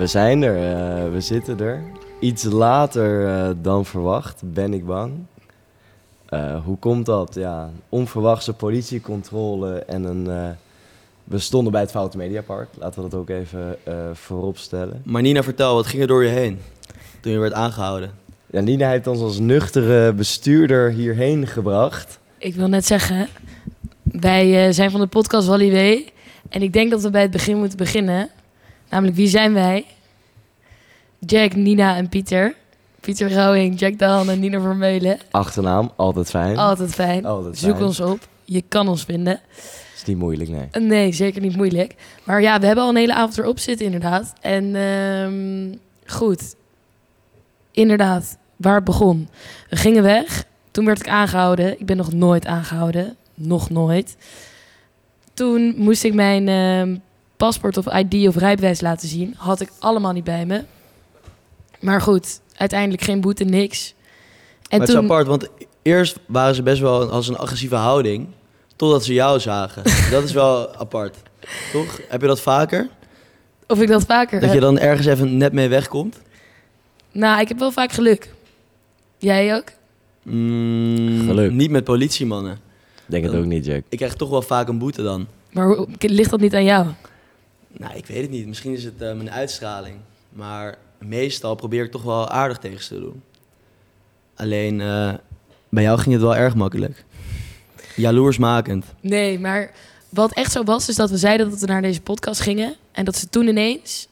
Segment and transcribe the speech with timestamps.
[0.00, 1.82] We zijn er, eh, we zitten er.
[2.20, 5.12] Iets later eh, dan verwacht, ben ik bang.
[6.26, 7.34] Eh, hoe komt dat?
[7.34, 10.30] Ja, onverwachte politiecontrole en een...
[10.30, 10.48] eh,
[11.24, 15.02] we stonden bij het Foute Mediapark, laten we dat ook even eh, voorop stellen.
[15.04, 16.58] Maar Nina, vertel, wat ging er door je heen
[17.20, 18.10] toen je werd aangehouden?
[18.46, 22.18] Ja, Nina heeft ons als nuchtere bestuurder hierheen gebracht.
[22.38, 23.28] Ik wil net zeggen,
[24.02, 26.08] wij eh, zijn van de podcast Wally W.
[26.48, 28.28] En ik denk dat we bij het begin moeten beginnen.
[28.90, 29.84] Namelijk, wie zijn wij?
[31.26, 32.54] Jack, Nina en Pieter.
[33.00, 35.18] Pieter Rauwing, Jack Daan en Nina Vermeulen.
[35.30, 36.56] Achternaam, altijd fijn.
[36.56, 37.24] Altijd fijn.
[37.24, 37.84] Altijd Zoek fijn.
[37.84, 38.18] ons op.
[38.44, 39.40] Je kan ons vinden.
[39.94, 40.82] Is niet moeilijk, nee.
[40.82, 41.94] Nee, zeker niet moeilijk.
[42.24, 44.32] Maar ja, we hebben al een hele avond erop zitten, inderdaad.
[44.40, 45.76] En ehm,
[46.06, 46.54] goed.
[47.70, 49.28] Inderdaad, waar het begon.
[49.68, 50.44] We gingen weg.
[50.70, 51.80] Toen werd ik aangehouden.
[51.80, 53.16] Ik ben nog nooit aangehouden.
[53.34, 54.16] Nog nooit.
[55.34, 56.96] Toen moest ik mijn ehm,
[57.36, 59.34] paspoort of ID of rijbewijs laten zien.
[59.36, 60.64] Had ik allemaal niet bij me.
[61.80, 63.94] Maar goed, uiteindelijk geen boete, niks.
[64.68, 65.04] En maar het toen...
[65.04, 65.48] is apart, want
[65.82, 68.28] eerst waren ze best wel als een agressieve houding,
[68.76, 69.82] totdat ze jou zagen.
[70.10, 71.16] dat is wel apart,
[71.72, 72.00] toch?
[72.08, 72.88] Heb je dat vaker?
[73.66, 74.40] Of ik dat vaker...
[74.40, 76.20] Dat je dan ergens even net mee wegkomt?
[77.12, 78.34] Nou, ik heb wel vaak geluk.
[79.18, 79.72] Jij ook?
[80.22, 81.52] Mm, Geluk.
[81.52, 82.58] Niet met politiemannen.
[83.06, 83.82] Denk het ook niet, Jack.
[83.88, 85.26] Ik krijg toch wel vaak een boete dan.
[85.52, 86.86] Maar hoe- ligt dat niet aan jou?
[87.68, 88.46] Nou, ik weet het niet.
[88.46, 89.96] Misschien is het eh, mijn uitstraling.
[90.32, 93.22] Maar meestal probeer ik toch wel aardig tegen ze te doen.
[94.34, 95.12] Alleen, eh,
[95.68, 97.04] bij jou ging het wel erg makkelijk.
[97.96, 98.84] Jaloersmakend.
[99.00, 99.70] Nee, maar
[100.08, 102.74] wat echt zo was, is dat we zeiden dat we naar deze podcast gingen.
[102.92, 104.08] En dat ze toen ineens...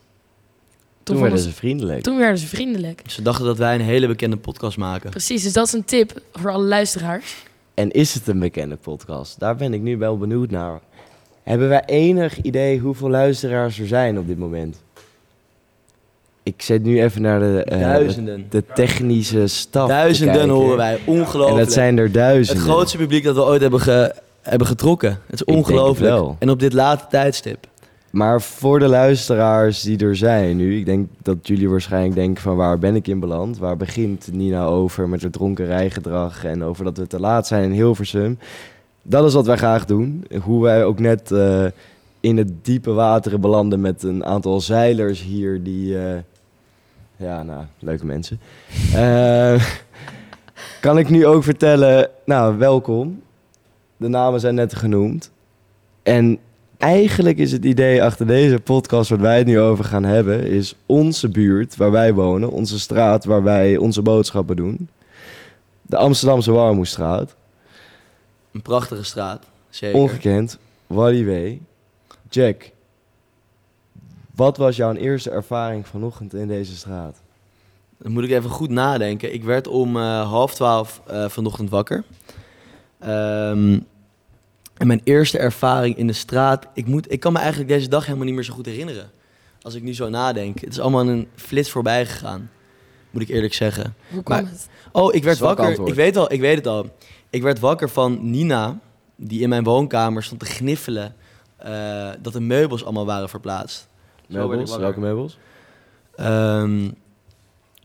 [1.02, 2.02] Toen vonden werden ze vriendelijk.
[2.02, 3.02] toen werden ze vriendelijk.
[3.06, 5.10] Ze dachten dat wij een hele bekende podcast maken.
[5.10, 7.36] Precies, dus dat is een tip voor alle luisteraars.
[7.74, 9.38] En is het een bekende podcast?
[9.38, 10.80] Daar ben ik nu wel benieuwd naar.
[11.42, 14.82] Hebben wij enig idee hoeveel luisteraars er zijn op dit moment?
[16.48, 18.46] Ik zet nu even naar de, eh, Duizenden.
[18.50, 19.88] de technische staf.
[19.88, 20.98] Duizenden horen wij.
[21.06, 21.58] Ongelooflijk.
[21.58, 22.62] En dat zijn er het duizenden.
[22.64, 25.10] grootste publiek dat we ooit hebben, ge- hebben getrokken.
[25.10, 26.24] Het is het ongelooflijk.
[26.38, 27.66] En op dit late tijdstip.
[28.10, 32.56] Maar voor de luisteraars die er zijn nu, ik denk dat jullie waarschijnlijk denken van
[32.56, 33.58] waar ben ik in beland?
[33.58, 37.70] Waar begint Nina over met haar dronkenrijgedrag en over dat we te laat zijn in
[37.72, 38.38] Hilversum?
[39.02, 40.24] Dat is wat wij graag doen.
[40.42, 41.64] Hoe wij ook net eh,
[42.20, 46.14] in het diepe wateren belanden met een aantal zeilers hier die, eh,
[47.18, 48.40] ja nou, leuke mensen.
[48.94, 49.64] Eh,
[50.80, 53.22] kan ik nu ook vertellen, nou welkom.
[53.96, 55.30] De namen zijn net genoemd.
[56.02, 56.38] En
[56.76, 60.74] eigenlijk is het idee achter deze podcast, wat wij het nu over gaan hebben, is
[60.86, 64.88] onze buurt waar wij wonen, onze straat waar wij onze boodschappen doen.
[65.82, 67.34] De Amsterdamse Warmoestraat.
[68.52, 69.44] Een prachtige straat.
[69.70, 70.00] Zeker.
[70.00, 70.58] Ongekend.
[70.86, 71.56] Wally W.
[72.28, 72.70] Jack.
[74.38, 77.22] Wat was jouw eerste ervaring vanochtend in deze straat?
[77.98, 79.34] Dan moet ik even goed nadenken.
[79.34, 82.04] Ik werd om eh, half twaalf eh, vanochtend wakker.
[82.98, 83.78] Ehm,
[84.76, 86.66] en mijn eerste ervaring in de straat...
[86.74, 89.10] Ik, moet, ik kan me eigenlijk deze dag helemaal niet meer zo goed herinneren.
[89.62, 90.60] Als ik nu zo nadenk.
[90.60, 92.50] Het is allemaal in een flits voorbij gegaan.
[93.10, 93.94] Moet ik eerlijk zeggen.
[94.10, 94.68] Hoe kwam Maar- het?
[94.92, 95.66] Oh, ik werd Zwak wakker.
[95.66, 95.88] antwoord.
[95.90, 96.96] Ik weet, al, ik weet het al.
[97.30, 98.78] Ik werd wakker van Nina,
[99.16, 101.14] die in mijn woonkamer stond te gniffelen
[101.56, 103.87] eh, dat de meubels allemaal waren verplaatst.
[104.28, 104.76] Meubels?
[104.76, 105.38] Welke meubels?
[106.14, 106.90] Ehm,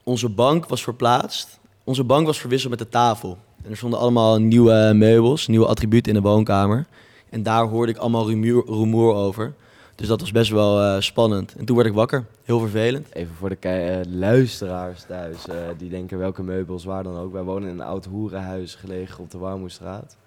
[0.04, 1.60] onze bank was verplaatst.
[1.84, 3.38] Onze bank was verwisseld met de tafel.
[3.64, 6.86] En er stonden allemaal nieuwe meubels, nieuwe attributen in de woonkamer.
[7.30, 9.54] En daar hoorde ik allemaal rumoer, rumoer over.
[9.96, 11.56] Dus dat was best wel eh, spannend.
[11.58, 12.26] En toen werd ik wakker.
[12.44, 13.08] Heel vervelend.
[13.14, 17.34] Even voor de eh, luisteraars thuis, eh, die denken welke meubels, waar dan ook.
[17.34, 20.18] Wij wonen in een oud hoerenhuis gelegen op de Warmoestraat.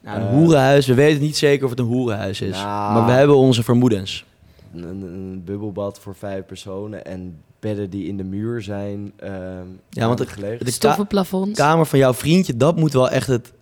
[0.00, 0.86] Nou, een hoerenhuis.
[0.86, 2.56] We weten niet zeker of het een hoerenhuis is.
[2.56, 2.94] Nou.
[2.94, 4.24] Maar we hebben onze vermoedens.
[4.74, 10.18] Een, bubbelbad voor vijf personen en bedden die in de muur zijn ehm Ja, want
[10.18, 11.58] het- de Stoffen plafonds.
[11.58, 13.52] kamer van jouw vriendje, dat moet wel echt het,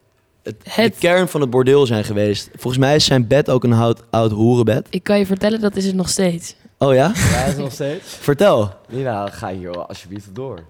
[0.43, 2.49] het, Het- de kern van het bordeel zijn geweest.
[2.53, 4.87] Volgens mij is zijn bed ook een oud, oud hoerenbed.
[4.91, 6.57] Ik kan je vertellen, dat is het nog steeds.
[6.79, 7.13] Oh ja?
[7.15, 8.05] Ja, is nog steeds.
[8.29, 8.71] Vertel.
[8.89, 10.65] Nina, ga hier alsjeblieft door.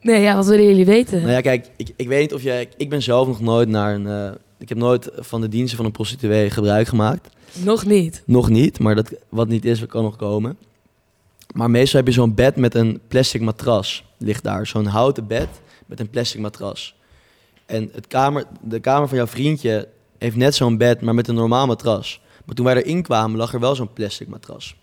[0.00, 1.18] Nee, ja, wat willen jullie weten?
[1.20, 2.68] Nou ja, kijk, ik, ik weet niet of jij...
[2.76, 4.06] Ik ben zelf nog nooit naar een...
[4.06, 7.28] eh, ik heb nooit van de diensten van een prostituee gebruik gemaakt.
[7.52, 8.22] Nog niet.
[8.26, 10.56] Nog niet, maar dat, wat niet is, kan nog komen.
[11.54, 14.04] Maar meestal heb je zo'n bed met een plastic matras.
[14.18, 14.66] Ligt daar.
[14.66, 15.48] Zo'n houten bed
[15.86, 16.94] met een plastic matras.
[17.66, 19.88] En het kamer, de kamer van jouw vriendje
[20.18, 22.20] heeft net zo'n bed, maar met een normaal matras.
[22.44, 24.76] Maar toen wij erin kwamen, lag er wel zo'n plastic matras.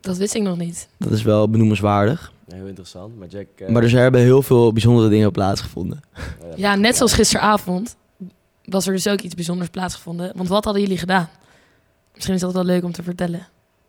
[0.00, 0.88] Dat wist ik nog niet.
[0.98, 2.32] Dat is wel benoemenswaardig.
[2.48, 3.18] Heel interessant.
[3.18, 3.46] Maar Jack...
[3.56, 6.00] eh, Maar er hebben heel veel bijzondere dingen plaatsgevonden.
[6.16, 7.96] oh Ja, net zoals gisteravond
[8.72, 10.32] was er dus ook iets bijzonders plaatsgevonden.
[10.36, 11.28] Want wat hadden jullie gedaan?
[12.14, 13.46] Misschien is dat wel leuk om te vertellen.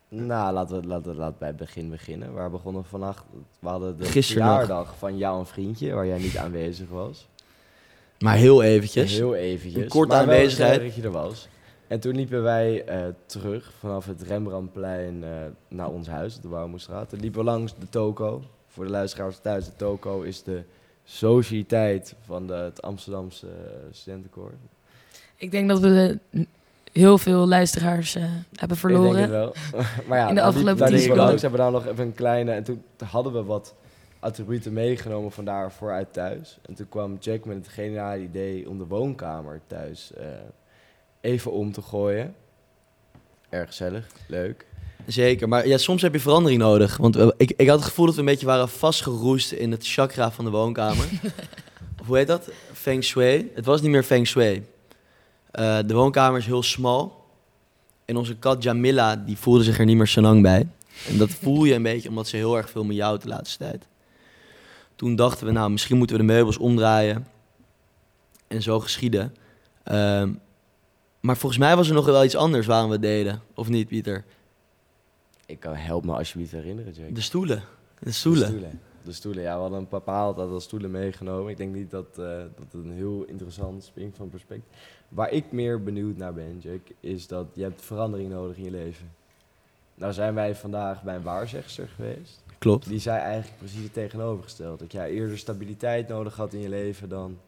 [0.08, 2.32] Nou, laten we, laten we laten we bij het begin beginnen.
[2.32, 3.24] Waar begonnen we vannacht?
[3.58, 4.58] We hadden de Gisteren nog.
[4.58, 7.28] verjaardag van jou een vriendje, waar jij niet aanwezig was.
[8.18, 9.12] Maar heel eventjes.
[9.12, 9.82] Heel eventjes.
[9.82, 10.80] Een korte aanwezigheid.
[10.80, 11.48] dat je er was.
[11.86, 15.30] En toen liepen wij eh, terug vanaf het Rembrandtplein eh,
[15.68, 17.08] naar ons huis, de Warmoestraat.
[17.08, 18.42] Toen liepen we langs de Toko.
[18.66, 20.62] Voor de luisteraars thuis, de Toko is de
[21.04, 24.52] sociëteit van de, het Amsterdamse eh, studentenkoor.
[25.36, 26.18] Ik denk dat we
[26.92, 29.30] heel veel luisteraars eh, hebben Ik denk het verloren.
[29.30, 29.54] wel.
[30.08, 31.24] maar ja, In de afgelopen daar liepen 10 we seconden.
[31.24, 32.52] langs, hebben we daar nog even een kleine...
[32.52, 33.74] En toen hadden we wat
[34.22, 36.58] attributen meegenomen van daarvoor uit thuis.
[36.66, 40.26] En toen kwam Jack met het geniale idee om de woonkamer thuis eh,
[41.20, 42.34] even om te gooien.
[43.48, 44.66] Erg gezellig, leuk.
[45.06, 46.96] Zeker, maar ja, soms heb je verandering nodig.
[46.96, 49.88] Want eh, ik, ik had het gevoel dat we een beetje waren vastgeroest in het
[49.88, 51.04] chakra van de woonkamer.
[52.00, 52.50] of hoe heet dat?
[52.72, 53.50] Feng Shui.
[53.54, 54.66] Het was niet meer Feng Shui.
[55.50, 57.24] Eh, de woonkamer is heel smal.
[58.04, 60.68] En onze kat Jamila, die voelde zich er niet meer zo lang bij.
[61.08, 63.58] En dat voel je een beetje omdat ze heel erg veel met jou de laatste
[63.58, 63.86] tijd.
[64.96, 67.26] Toen dachten we, nou, misschien moeten we de meubels omdraaien.
[68.48, 69.34] En zo geschieden.
[69.84, 70.32] Ehm,
[71.20, 73.42] maar volgens mij was er nog wel iets anders waarom we het deden.
[73.54, 74.24] Of niet, Pieter?
[75.46, 77.14] Ik kan help me alsjeblieft herinneren, Jack.
[77.14, 77.62] De stoelen.
[77.98, 78.42] De stoelen.
[78.42, 78.80] De stoelen.
[79.04, 79.54] De stoelen, ja.
[79.54, 81.50] We hadden een bepaald aantal stoelen meegenomen.
[81.50, 82.16] Ik denk niet dat, eh,
[82.56, 84.68] dat het een heel interessant spring van perspectief.
[85.08, 88.70] Waar ik meer benieuwd naar ben, Jack, is dat je hebt verandering nodig in je
[88.70, 89.10] leven.
[89.94, 92.42] Nou zijn wij vandaag bij een waarzegster geweest.
[92.58, 92.88] Klopt.
[92.88, 94.78] Die zei eigenlijk precies het tegenovergesteld.
[94.78, 97.38] Dat jij eerder stabiliteit nodig had in je leven dan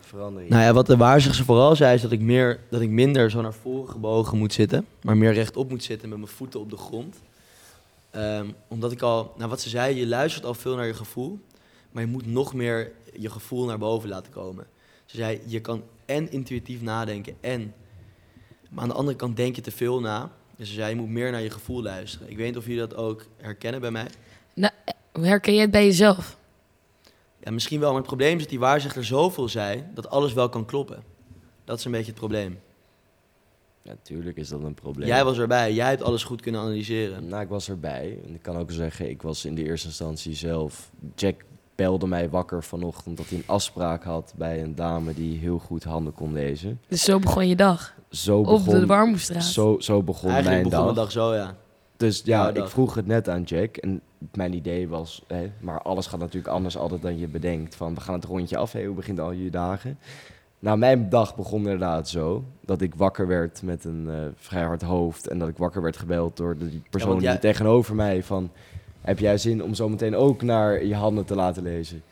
[0.00, 0.50] verandering.
[0.50, 3.40] Nou ja, wat de waarzegster vooral zei, is dat ik, meer, dat ik minder zo
[3.40, 4.86] naar voren gebogen moet zitten.
[5.02, 7.16] Maar meer rechtop moet zitten met mijn voeten op de grond.
[8.10, 11.38] Ehm, omdat ik al, nou wat ze zei, je luistert al veel naar je gevoel.
[11.90, 14.66] Maar je moet nog meer je gevoel naar boven laten komen.
[15.04, 17.74] Ze zei, je kan en intuïtief nadenken en...
[18.70, 20.30] Maar aan de andere kant denk je te veel na.
[20.56, 22.30] Dus ze zei, je moet meer naar je gevoel luisteren.
[22.30, 24.06] Ik weet niet of jullie dat ook herkennen bij mij.
[24.54, 24.72] Nou,
[25.12, 26.36] hoe herken je het bij jezelf?
[27.42, 29.84] Ja, misschien wel, maar het probleem is dat die waarzegster zoveel zei...
[29.94, 31.02] dat alles wel kan kloppen.
[31.64, 32.60] Dat is een beetje het probleem.
[33.82, 35.08] Natuurlijk is dat een probleem.
[35.08, 37.28] Jij was erbij, jij hebt alles goed kunnen analyseren.
[37.28, 38.18] Nou, ik was erbij.
[38.26, 40.90] En ik kan ook zeggen, ik was in de eerste instantie zelf...
[41.14, 41.44] Jack
[41.74, 45.84] belde mij wakker vanochtend dat hij een afspraak had bij een dame die heel goed
[45.84, 46.80] handen kon lezen.
[46.88, 47.94] Dus zo begon je dag.
[48.10, 49.44] Zo Op begon, de Warmoestraat.
[49.44, 50.94] zo, zo begon Eigenlijk mijn begon dag.
[50.94, 51.56] mijn dag zo, ja.
[52.02, 53.76] Dus ja, Jouw ik vroeg het net aan Jack.
[53.76, 54.00] En
[54.34, 57.74] mijn idee was, hè, maar alles gaat natuurlijk anders altijd dan je bedenkt.
[57.74, 59.98] Van, we gaan het rondje af, hè, hoe begint al je dagen?
[60.58, 62.44] Nou, mijn dag begon inderdaad zo.
[62.60, 65.28] Dat ik wakker werd met een eh, vrij hard hoofd.
[65.28, 68.50] En dat ik wakker werd gebeld door de persoon jij- die tegenover mij van...
[69.00, 72.02] Heb jij zin om zometeen ook naar je handen te laten lezen?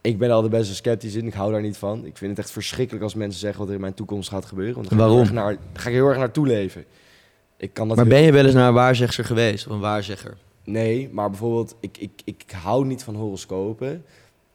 [0.00, 1.26] Ik ben altijd best wel sceptisch in.
[1.26, 2.04] Ik hou daar niet van.
[2.04, 4.74] Ik vind het echt verschrikkelijk als mensen zeggen wat er in mijn toekomst gaat gebeuren.
[4.74, 5.26] Want dan ga ik Waarom?
[5.28, 6.84] heel erg naar, dan ga ik heel erg naartoe leven.
[7.60, 9.66] Ik kan dat Maar heel- ben je wel eens naar een waarzegster geweest?
[9.66, 10.36] Of een waarzegger?
[10.64, 14.04] Nee, maar bijvoorbeeld, ik, ik, ik hou niet van horoscopen.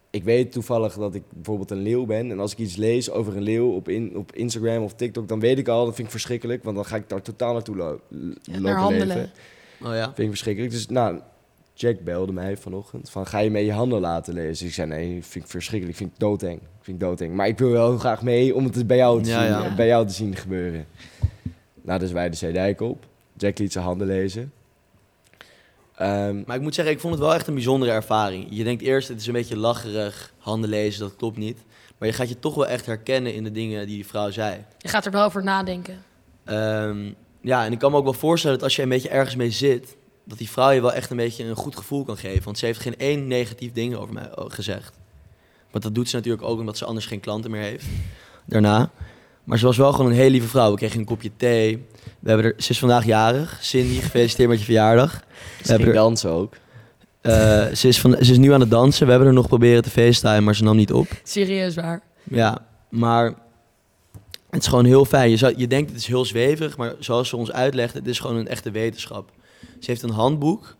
[0.09, 2.31] Ik weet toevallig dat ik bijvoorbeeld een leeuw ben.
[2.31, 5.39] En als ik iets lees over een leeuw op, in, op Instagram of TikTok, dan
[5.39, 6.63] weet ik al, dat vind ik verschrikkelijk.
[6.63, 9.07] Want dan ga ik daar totaal naartoe lo lopen naar handelen.
[9.07, 9.31] leven.
[9.83, 10.03] Oh ja?
[10.05, 10.73] Vind ik verschrikkelijk.
[10.73, 11.19] Dus nou,
[11.73, 14.67] Jack belde mij vanochtend van, ga je mee je handen laten lezen?
[14.67, 15.97] Ik zei, nee, vind ik verschrikkelijk.
[15.97, 16.59] Vind ik doodeng.
[16.81, 17.33] Vind ik doodeng.
[17.33, 19.75] Maar ik wil wel heel graag mee om het bij jou te, Ja, zien, ja.
[19.75, 20.85] bij jou te zien gebeuren.
[21.85, 23.05] Nou, dus wij de zeedijk op.
[23.37, 24.53] Jack liet zijn handen lezen.
[25.95, 28.47] Ehm, Maar ik moet zeggen, ik vond het wel echt een bijzondere ervaring.
[28.49, 31.57] Je denkt eerst, het is een beetje lacherig, handen lezen, dat klopt niet.
[31.97, 34.65] Maar je gaat je toch wel echt herkennen in de dingen die die vrouw zei.
[34.77, 36.03] Je gaat er wel over nadenken.
[36.43, 37.11] Ehm,
[37.41, 39.51] ja, en ik kan me ook wel voorstellen dat als je een beetje ergens mee
[39.51, 42.43] zit, dat die vrouw je wel echt een beetje een goed gevoel kan geven.
[42.43, 44.93] Want ze heeft geen één negatief ding over mij oh, gezegd.
[45.71, 47.85] Want dat doet ze natuurlijk ook omdat ze anders geen klanten meer heeft.
[48.45, 48.91] Daarna.
[49.45, 50.71] Maar ze was wel gewoon een hele lieve vrouw.
[50.71, 51.85] We kregen een kopje thee.
[52.19, 53.57] We hebben er, ze is vandaag jarig.
[53.61, 55.11] Cindy, gefeliciteerd met je verjaardag.
[55.11, 55.19] Ze
[55.61, 56.53] We hebben ging er, dansen ook.
[57.21, 59.03] eh, ze, is van, ze is nu aan het dansen.
[59.05, 61.07] We hebben er nog proberen te facetimen, maar ze nam niet op.
[61.23, 62.01] Serieus waar.
[62.23, 62.57] Ja,
[62.89, 63.33] maar
[64.49, 65.29] het is gewoon heel fijn.
[65.29, 68.19] Je, zou, je denkt het is heel zweverig, maar zoals ze ons uitlegt, het is
[68.19, 69.31] gewoon een echte wetenschap.
[69.79, 70.75] Ze heeft een handboek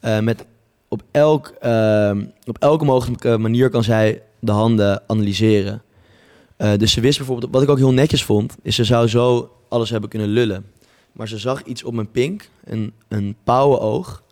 [0.00, 0.44] eh, met
[0.88, 5.82] op, elk, ehm, op elke mogelijke manier kan zij de handen analyseren.
[6.64, 9.56] Eh, dus ze wist bijvoorbeeld, wat ik ook heel netjes vond, is ze zou zo
[9.68, 10.66] alles hebben kunnen lullen.
[11.12, 14.22] Maar ze zag iets op mijn pink, een, een pauwenoog.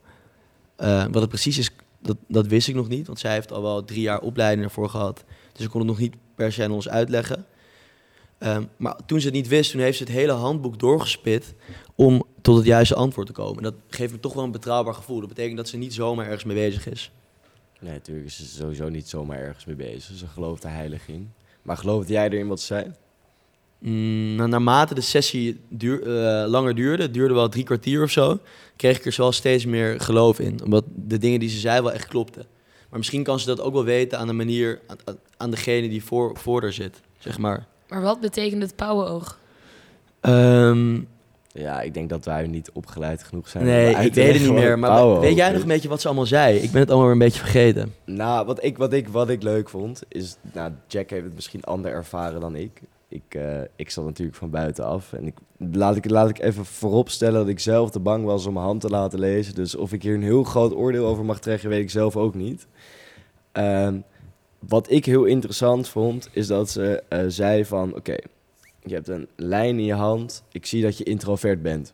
[0.76, 1.70] Eh, wat het precies is,
[2.00, 3.06] dat, dat wist ik nog niet.
[3.06, 5.24] Want zij heeft al wel drie jaar opleiding ervoor gehad.
[5.52, 7.46] Dus ik kon het nog niet per se aan ons uitleggen.
[8.38, 11.54] Ehm, maar toen ze het niet wist, toen heeft ze het hele handboek doorgespit
[11.94, 13.62] om tot het juiste antwoord te komen.
[13.62, 15.20] Dat geeft me toch wel een betrouwbaar gevoel.
[15.20, 17.12] Dat betekent dat ze niet zomaar ergens mee bezig is.
[17.80, 20.16] Nee, natuurlijk is ze sowieso niet zomaar ergens mee bezig.
[20.16, 21.32] Ze gelooft er heilig in.
[21.62, 22.92] Maar geloofde jij erin wat ze zei?
[23.78, 28.38] Mm, nou, naarmate de sessie duur, eh, langer duurde, duurde wel drie kwartier of zo,
[28.76, 30.60] kreeg ik er wel steeds meer geloof in.
[30.64, 32.46] Omdat de dingen die ze zei wel echt klopten.
[32.88, 35.88] Maar misschien kan ze dat ook wel weten aan de manier, aan, aan- aan degene
[35.88, 37.66] die voor, voor haar zit, zeg maar.
[37.88, 39.38] Maar wat betekent het pauwenoog?
[40.20, 41.00] Ehm,
[41.52, 43.64] Ja, ik denk dat wij niet opgeleid genoeg zijn.
[43.64, 44.78] nee, ik weet het niet meer.
[44.78, 45.52] Maar pauwenhoofd weet jij is.
[45.52, 46.58] nog een beetje wat ze allemaal zei?
[46.58, 47.94] Ik ben het allemaal weer een beetje vergeten.
[48.04, 50.36] Nou, wat ik, wat, ik, wat ik leuk vond, is...
[50.52, 52.80] Nou, Jack heeft het misschien ander ervaren dan ik.
[53.08, 55.12] Ik, eh, ik zat natuurlijk van buitenaf.
[55.12, 58.52] En ik, laat, ik, laat ik even vooropstellen dat ik zelf te bang was om
[58.52, 59.54] mijn hand te laten lezen.
[59.54, 62.34] Dus of ik hier een heel groot oordeel over mag trekken, weet ik zelf ook
[62.34, 62.66] niet.
[63.52, 63.98] Ehm,
[64.58, 67.94] wat ik heel interessant vond, is dat ze eh, zei van...
[67.94, 68.16] Oké,
[68.84, 70.42] je hebt een lijn in je hand.
[70.52, 71.92] Ik zie dat je introvert bent.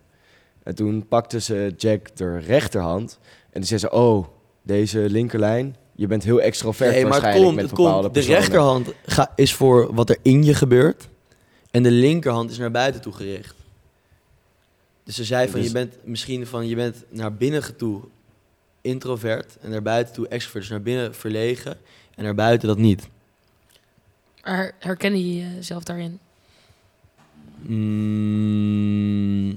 [0.62, 3.18] En toen pakte ze Jack de rechterhand.
[3.44, 4.26] En toen zei ze, oh,
[4.62, 5.76] deze linkerlijn...
[5.92, 8.14] Je bent heel extrovert Nee, maar het waarschijnlijk komt, met het bepaalde komt.
[8.14, 8.40] De personen.
[8.40, 11.08] rechterhand ga, is voor wat er in je gebeurt.
[11.70, 13.54] En de linkerhand is naar buiten toe gericht.
[15.04, 18.00] Dus ze zei van, Dus- je bent misschien van, je bent naar binnen toe
[18.80, 19.56] introvert.
[19.60, 20.62] En naar buiten toe extrovert.
[20.62, 21.76] Dus naar binnen verlegen.
[22.14, 23.08] En naar buiten dat niet.
[24.40, 26.18] Her- herken je jezelf daarin?
[27.60, 29.48] Mm,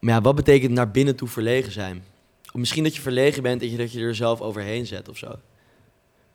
[0.00, 2.02] maar ja, wat betekent naar binnen toe verlegen zijn?
[2.46, 5.16] Of misschien dat je verlegen bent en je, dat je er zelf overheen zet of
[5.16, 5.34] zo.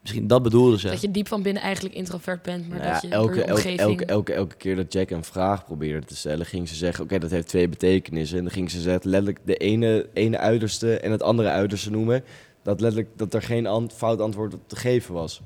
[0.02, 0.88] Misschien dat bedoelde ze.
[0.88, 3.52] Dat je diep van binnen eigenlijk introvert bent, maar Nou dat je door elke, je
[3.52, 3.80] omgeving...
[3.80, 7.20] elke, elke, elke keer dat Jack een vraag probeerde te stellen, ging ze zeggen: Oké,
[7.20, 8.38] dat heeft twee betekenissen.
[8.38, 12.24] En dan ging ze zeggen, letterlijk de ene, ene uiterste en het andere uiterste noemen.
[12.64, 15.42] Dat, letterlijk, dat er geen ant- fout antwoord op te geven was.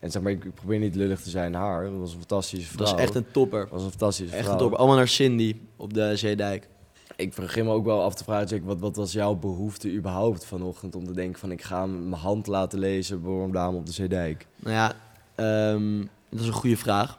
[0.00, 1.84] En zeg maar, ik, probeer niet lullig te zijn naar haar.
[1.84, 2.86] Dat was een fantastische vrouw.
[2.86, 3.60] dat is echt een topper.
[3.60, 4.52] Dat was een fantastische Echt vrouw.
[4.54, 4.78] een topper.
[4.78, 6.68] Allemaal naar Cindy op de Zeedijk.
[7.16, 10.44] Ik begin me ook wel af te vragen, Jack, wat, wat was jouw behoefte überhaupt
[10.44, 13.86] vanochtend om te denken van ik ga mijn hand laten lezen bij een dame op
[13.86, 14.46] de Zeedijk?
[14.56, 14.92] Nou ja,
[15.34, 15.98] ehm,
[16.30, 17.18] dat is een goede vraag.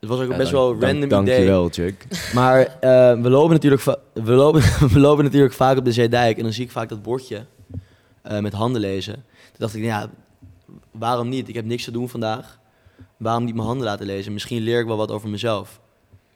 [0.00, 1.46] Het was ook Ja, best dank- wel een dank- random idee.
[1.46, 1.94] Dankjewel, Jack.
[2.34, 4.60] Maar eh, we, lopen natuurlijk we, lopen,
[4.94, 7.44] we lopen natuurlijk vaak op de Zeedijk en dan zie ik vaak dat bordje
[8.22, 9.14] eh, met handen lezen.
[9.14, 10.10] Toen dacht ik, nou ja,
[10.92, 11.48] waarom niet?
[11.48, 12.58] Ik heb niks te doen vandaag.
[13.16, 14.32] Waarom niet mijn handen laten lezen?
[14.32, 15.80] Misschien leer ik wel wat over mezelf.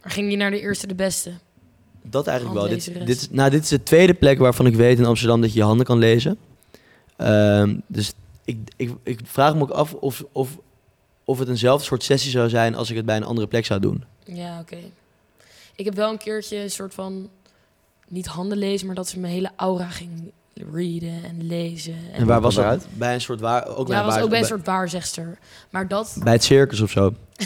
[0.02, 1.32] Maar ging je naar de eerste de beste?
[2.02, 2.68] Dat eigenlijk wel.
[2.68, 5.52] Dit, dit, is- nou, dit is de tweede plek waarvan ik weet in Amsterdam dat
[5.52, 6.38] je je handen kan lezen.
[7.16, 8.12] Ehm, dus
[8.44, 10.58] ik, ik, ik vraag me ook af of, of,
[11.24, 13.80] of het eenzelfde soort sessie zou zijn als ik het bij een andere plek zou
[13.80, 14.04] doen.
[14.24, 14.78] Ja, oké.
[15.76, 17.28] Ik heb wel een keertje een soort van...
[18.08, 20.10] Niet handen lezen, maar dat ze mijn hele aura ging
[20.72, 21.94] readen en lezen.
[21.94, 22.64] En, En waar was dat?
[22.64, 22.86] eruit?
[22.92, 23.66] Bij een soort waar...
[23.66, 25.38] Ook bij ja, was waar- ook bij een soort waarzegster.
[25.70, 26.16] Maar dat...
[26.22, 27.14] Bij het circus of zo.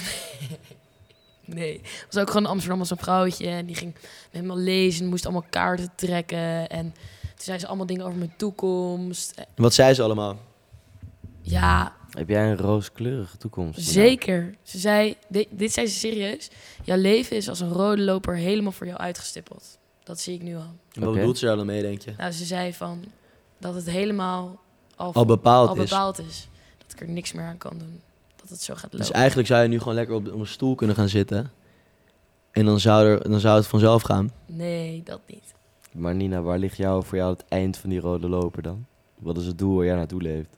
[1.44, 1.80] Nee.
[2.10, 3.46] was ook gewoon in Amsterdam als een vrouwtje.
[3.48, 3.94] En die ging
[4.32, 5.06] met me lezen.
[5.06, 6.68] Moest allemaal kaarten trekken.
[6.68, 6.82] En
[7.20, 9.30] toen zei ze allemaal dingen over mijn toekomst.
[9.30, 10.38] Eh, En wat zei ze allemaal?
[11.42, 13.80] Ja, Heb jij een rooskleurige toekomst?
[13.80, 14.54] zeker.
[14.62, 16.48] Ze zei, dit, dit zei ze serieus.
[16.84, 19.78] Jouw leven is als een rode loper helemaal voor jou uitgestippeld.
[20.02, 20.62] Dat zie ik nu al.
[20.92, 22.12] En wat bedoelt ze daar dan mee, denk je?
[22.16, 23.04] Nou, ze zei van
[23.58, 24.60] dat het helemaal
[24.96, 25.90] al, Al bepaald al is.
[25.90, 26.48] bepaald is.
[26.78, 28.00] Dat ik er niks meer aan kan doen.
[28.36, 28.98] Dat het zo gaat lopen.
[28.98, 31.50] Dus eigenlijk zou je nu gewoon lekker op, op een stoel kunnen gaan zitten.
[32.50, 34.30] En dan zou, er, dan zou het vanzelf gaan.
[34.46, 35.54] Nee, dat niet.
[35.92, 38.86] Maar Nina, waar ligt jou voor jou het eind van die rode loper dan?
[39.18, 40.56] Wat is het doel waar jij naartoe leeft?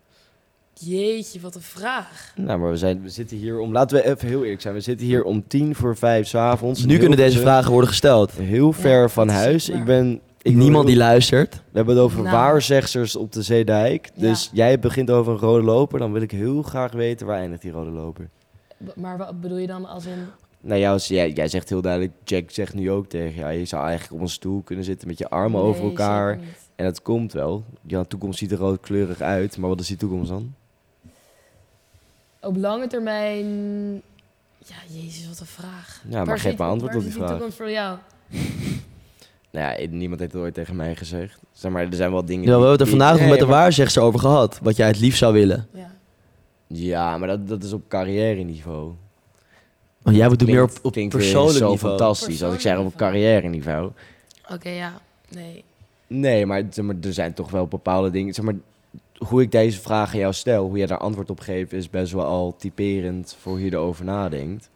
[0.75, 2.33] Jeetje, wat een vraag.
[2.37, 3.73] Nou, maar we, zijn, we zitten hier om...
[3.73, 4.75] Laten we even heel eerlijk zijn.
[4.75, 6.85] We zitten hier om tien voor vijf s'avonds.
[6.85, 8.33] nu kunnen deze vragen worden gesteld.
[8.33, 9.69] Heel ver Ja, van dat is huis.
[9.69, 10.21] Ik ben...
[10.43, 11.55] Ik Niemand die luistert.
[11.55, 12.37] We hebben het over Nou.
[12.37, 14.11] waarzegsters op de Zeedijk.
[14.15, 14.21] Ja.
[14.29, 15.99] Dus jij begint over een rode loper.
[15.99, 18.29] Dan wil ik heel graag weten waar eindigt die rode loper.
[18.85, 20.19] B- Maar wat bedoel je dan als in...
[20.61, 22.13] Nou, jou, jij, jij zegt heel duidelijk...
[22.25, 23.53] Jack zegt nu ook tegen jou...
[23.53, 26.39] Je zou eigenlijk op een stoel kunnen zitten met je armen Nee, over elkaar.
[26.77, 27.65] En het komt wel.
[27.87, 29.57] Ja, toekomst ziet er roodkleurig uit.
[29.59, 30.55] Maar wat is die toekomst dan?
[32.43, 33.47] Op lange termijn...
[34.59, 36.03] Ja, jezus, wat een vraag.
[36.09, 37.31] Ja, maar geef maar antwoord op die vraag.
[37.31, 37.99] toekomst voor jou?
[39.51, 41.39] Nou ja, niemand heeft het ooit tegen mij gezegd.
[41.53, 42.45] Zeg maar, er zijn wel dingen...
[42.45, 44.59] Ja, we hebben het er vandaag nog met de waarzegster over gehad.
[44.63, 45.69] Wat jij het liefst zou willen.
[45.73, 45.91] Ja.
[46.67, 48.93] Ja, maar dat, dat is op carrière niveau.
[50.03, 51.97] Want jij doet meer op, op Klinkt weer persoonlijk zo niveau.
[51.97, 53.91] fantastisch als ik zeg op carrière niveau.
[54.51, 55.01] Oké, ja.
[55.29, 55.65] Nee.
[56.07, 58.35] Nee, maar, zeg maar er zijn toch wel bepaalde dingen.
[58.35, 58.55] Zeg maar,
[59.29, 62.13] hoe ik deze vraag aan jou stel, hoe jij daar antwoord op geeft, is best
[62.13, 64.71] wel al typerend voor hoe je erover nadenkt.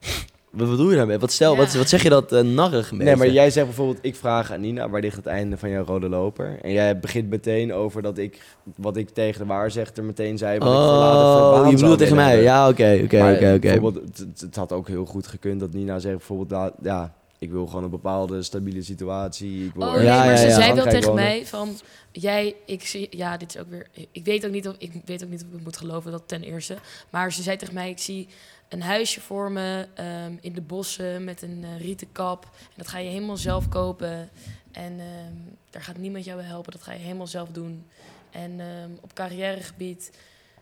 [0.50, 1.18] Wat bedoel je daarmee?
[1.18, 1.58] Wat, stel, Ja.
[1.58, 3.06] wat, wat zeg je dat uh, narrig mee?
[3.06, 5.84] Nee, maar jij zegt bijvoorbeeld, ik vraag aan Nina, waar ligt het einde van jouw
[5.84, 6.58] rode loper?
[6.62, 8.42] En jij begint meteen over dat ik,
[8.76, 11.76] wat ik tegen de waarzegter meteen zei, wat ik voor later voor Oh, baan je
[11.76, 12.26] bedoelt tegen mij?
[12.26, 12.44] hebben.
[12.44, 13.58] Ja, oké, oké, oké, oké.
[13.58, 17.66] bijvoorbeeld, het- Het, had ook heel goed gekund dat Nina zegt bijvoorbeeld, ja, ik wil
[17.66, 19.64] gewoon een bepaalde stabiele situatie.
[19.66, 20.54] Ik wil Oh nee, Ja, maar ja, ze ja.
[20.54, 21.24] zei wel tegen wonen.
[21.24, 21.78] mij van...
[22.12, 23.06] Jij, ik zie...
[23.10, 23.86] Ja, dit is ook weer...
[24.10, 26.42] Ik weet ook niet of ik, weet ook niet of ik moet geloven, dat ten
[26.42, 26.76] eerste.
[27.10, 28.28] Maar ze zei tegen mij, ik zie
[28.68, 32.44] een huisje voor me ehm, in de bossen met een eh, rieten kap.
[32.44, 34.30] En dat ga je helemaal zelf kopen.
[34.72, 35.34] En ehm,
[35.70, 36.72] daar gaat niemand jou bij helpen.
[36.72, 37.86] Dat ga je helemaal zelf doen.
[38.30, 40.10] En ehm, op carrièregebied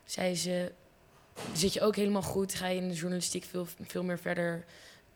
[0.04, 0.72] zei ze...
[1.52, 2.54] Zit je ook helemaal goed?
[2.54, 4.64] Ga je in de journalistiek veel, veel meer verder?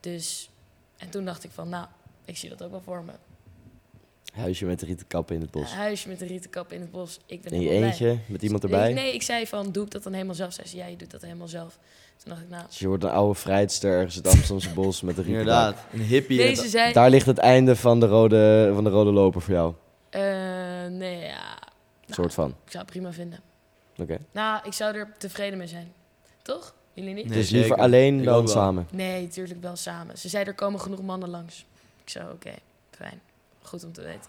[0.00, 0.50] Dus...
[0.98, 1.86] En toen dacht ik van, nou,
[2.24, 3.12] ik zie dat ook wel voor me.
[4.34, 5.72] Huisje met de rieten kappen in het bos.
[5.72, 7.18] Huisje met een rieten kap in het bos.
[7.26, 7.82] Ik ben In je blij.
[7.82, 8.92] eentje, met iemand erbij.
[8.92, 10.52] Nee, ik zei van, doe ik dat dan helemaal zelf?
[10.52, 11.78] Zei ze, ja, je doet dat helemaal zelf.
[12.16, 12.64] Toen dacht ik, nou...
[12.66, 15.78] Dus je wordt een oude vrijster ergens in het Amsterdamse bos met een rieten Inderdaad,
[15.92, 16.54] een hippie.
[16.68, 16.92] Zei...
[16.92, 19.74] Daar ligt het einde van de rode, van de rode loper voor jou.
[20.10, 20.20] eh,
[20.90, 21.56] nee, ja...
[22.06, 22.48] Nou, soort van.
[22.64, 23.40] Ik zou het prima vinden.
[23.96, 24.18] Oké.
[24.32, 25.92] Nou, ik zou er tevreden mee zijn.
[26.42, 26.74] Toch?
[26.98, 27.28] Jullie niet?
[27.28, 27.38] Nee.
[27.38, 27.82] Dus liever zeker.
[27.84, 28.86] alleen Ik dan samen.
[28.90, 30.18] Nee, natuurlijk wel samen.
[30.18, 31.64] Ze zei, er komen genoeg mannen langs.
[32.04, 32.50] Ik zou, oké,
[32.90, 33.20] fijn.
[33.62, 34.20] Goed om te weten.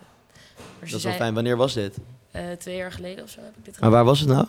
[0.56, 1.34] Maar Dat is wel zei, fijn.
[1.34, 1.98] Wanneer was dit?
[2.32, 3.92] eh, twee jaar geleden of zo heb ik dit Maar gedaan.
[3.92, 4.46] waar was het nou?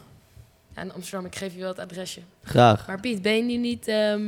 [0.76, 2.20] Ja, in Amsterdam, ik geef je wel het adresje.
[2.42, 2.86] Graag.
[2.86, 4.22] Maar Piet, ben je nu niet ehm,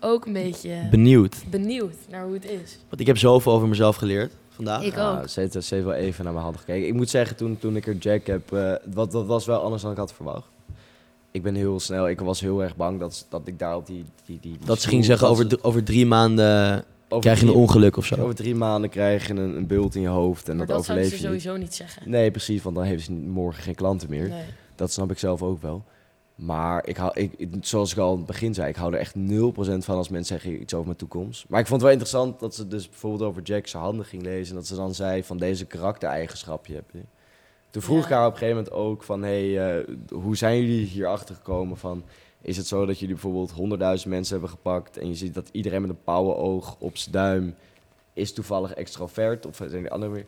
[0.00, 1.36] ook een beetje Benieuwd.
[1.50, 2.78] benieuwd naar hoe het is?
[2.88, 4.82] Want ik heb zoveel over mezelf geleerd vandaag.
[4.82, 5.28] Ik Ja, ook.
[5.28, 6.86] ze, heeft, ze heeft wel even naar mijn hand gekeken.
[6.86, 9.82] Ik moet zeggen, toen, toen ik er Jack heb, eh, wat, dat was wel anders
[9.82, 10.46] dan ik had verwacht.
[11.36, 14.04] Ik ben heel snel, ik was heel erg bang dat, dat ik daar op die...
[14.24, 17.50] die, die, Dat ze ging zeggen, over, d- over drie maanden over krijg je een
[17.52, 18.14] drie- ongeluk of zo.
[18.20, 20.84] Over drie maanden krijg je een, een bult in je hoofd en maar dat, dat
[20.84, 21.40] zou overleef ze je niet.
[21.42, 22.10] sowieso niet zeggen.
[22.10, 24.28] Nee, precies, want dan heeft ze morgen geen klanten meer.
[24.28, 24.42] Nee.
[24.74, 25.84] Dat snap ik zelf ook wel.
[26.34, 29.14] Maar ik hou, ik, zoals ik al in het begin zei, ik hou er echt
[29.14, 29.18] 0%
[29.78, 31.44] van als mensen zeggen iets over mijn toekomst.
[31.48, 34.22] Maar ik vond het wel interessant dat ze dus bijvoorbeeld over Jack zijn handen ging
[34.22, 34.48] lezen.
[34.50, 37.00] En dat ze dan zei van deze karaktereigenschapje heb je.
[37.76, 38.04] Toen vroeg Ja.
[38.04, 41.76] ik haar op een gegeven moment ook van, hey, eh, hoe zijn jullie hierachter gekomen
[41.76, 42.02] van...
[42.42, 43.52] Is het zo dat jullie bijvoorbeeld
[44.02, 47.54] 100.000 mensen hebben gepakt en je ziet dat iedereen met een pauwenoog op zijn duim
[48.12, 49.46] is toevallig extrovert?
[49.46, 50.26] Of zijn die andere weer?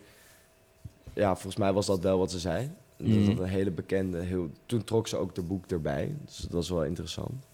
[1.13, 2.71] Ja, volgens mij was dat wel wat ze zei.
[2.97, 3.27] Dat Mhm.
[3.27, 4.19] dat een hele bekende.
[4.19, 6.15] Heel, toen trok ze ook de boek erbij.
[6.25, 7.45] Dus dat was wel interessant.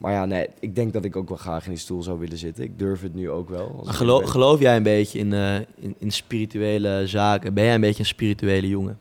[0.00, 2.38] Maar ja, nee, ik denk dat ik ook wel graag in die stoel zou willen
[2.38, 2.64] zitten.
[2.64, 3.80] Ik durf het nu ook wel.
[4.24, 7.54] geloof jij een beetje in, eh, in, in spirituele zaken?
[7.54, 8.98] Ben jij een beetje een spirituele jongen?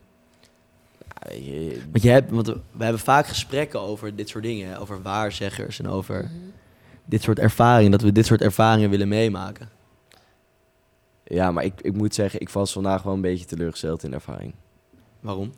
[1.03, 4.79] Ja, weet je, Want, je hebt, want we hebben vaak gesprekken over dit soort dingen.
[4.79, 6.33] Over waarzeggers en over Mhm.
[7.05, 7.91] dit soort ervaringen.
[7.91, 9.69] Dat we dit soort ervaringen willen meemaken.
[11.23, 14.15] Ja, maar ik, ik moet zeggen, ik was vandaag wel een beetje teleurgesteld in de
[14.15, 14.53] ervaring.
[15.19, 15.53] Waarom?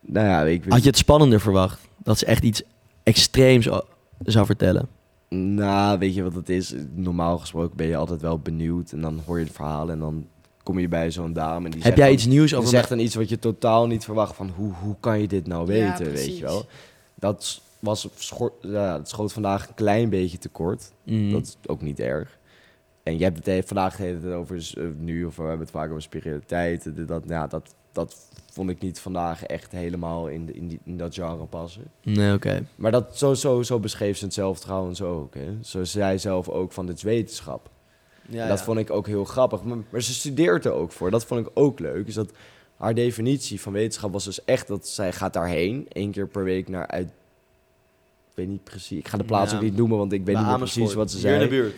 [0.00, 1.80] Nou ja, ik Had je het spannender verwacht?
[1.98, 2.62] Dat ze echt iets
[3.04, 3.84] extreems o-
[4.24, 4.88] zou vertellen?
[5.28, 6.74] Nou, weet je wat het is?
[6.94, 8.92] Normaal gesproken ben je altijd wel benieuwd.
[8.92, 10.26] En dan hoor je het verhaal en dan
[10.62, 11.64] kom je bij zo'n dame.
[11.64, 13.86] En die Heb jij dan- iets nieuws Die over zegt dan iets wat je totaal
[13.86, 14.34] niet verwacht.
[14.36, 16.66] Van hoe, hoe kan je dit nou Ja, weten, weet je wel?
[17.14, 20.92] Dat was, schor- ja, het schoot vandaag een klein beetje tekort.
[21.04, 21.32] Mm.
[21.32, 22.38] Dat is ook niet erg.
[23.02, 26.02] En je hebt het vandaag tijd over eh, nu, of we hebben het vaak over
[26.02, 26.90] spiritualiteit.
[27.08, 28.16] Dat, ja, dat, dat
[28.52, 31.84] vond ik niet vandaag echt helemaal in, de, in, die, in dat genre passen.
[32.02, 32.66] Nee, oké.
[32.74, 35.34] Maar dat, zo, zo, zo beschreef ze het zelf trouwens ook.
[35.34, 35.56] Hè?
[35.60, 37.70] Zo zei zij zelf ook van dit is wetenschap.
[38.28, 38.64] Ja, dat ja.
[38.64, 39.62] vond ik ook heel grappig.
[39.62, 41.10] Maar, maar ze studeert er ook voor.
[41.10, 42.06] Dat vond ik ook leuk.
[42.06, 42.32] Dus dat
[42.76, 45.86] haar definitie van wetenschap was dus echt dat zij gaat daarheen.
[45.92, 47.06] één keer per week naar uit...
[47.06, 48.98] Ik weet niet precies.
[48.98, 49.56] Ik ga de plaats Ja.
[49.56, 51.48] ook niet noemen, want ik weet Bij niet precies wat ze hier in zei.
[51.48, 51.74] de buurt.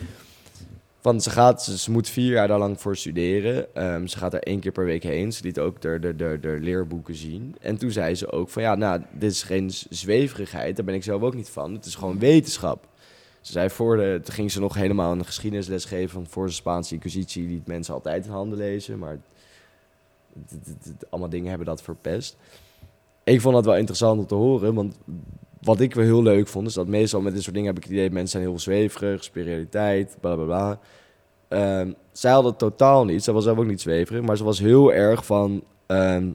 [1.07, 3.75] Want ze, gaat, ze, ze moet vier jaar daar lang voor studeren.
[3.75, 5.33] Ehm, ze gaat er één keer per week heen.
[5.33, 7.55] Ze liet ook de, de, de, de leerboeken zien.
[7.61, 10.75] En toen zei ze ook van ja, nou, dit is geen zweverigheid.
[10.75, 11.73] Daar ben ik zelf ook niet van.
[11.73, 12.87] Het is gewoon wetenschap.
[13.41, 16.51] Ze zei voor de, toen ging ze nog helemaal een geschiedenisles geven van voor de
[16.51, 19.19] Spaanse Inquisitie liet mensen altijd in handen lezen, maar
[21.09, 22.37] allemaal dingen hebben dat verpest.
[23.23, 24.97] Ik vond dat wel interessant om te horen, want
[25.67, 27.83] wat ik wel heel leuk vond, is dat meestal met dit soort dingen heb ik
[27.83, 30.79] het idee, mensen zijn heel zweverig, spiritualiteit, bla bla bla.
[31.47, 33.23] Ehm, zij had het totaal niet.
[33.23, 35.63] Zij was zelf ook niet zweverig, maar ze was heel erg van.
[35.85, 36.29] ehm,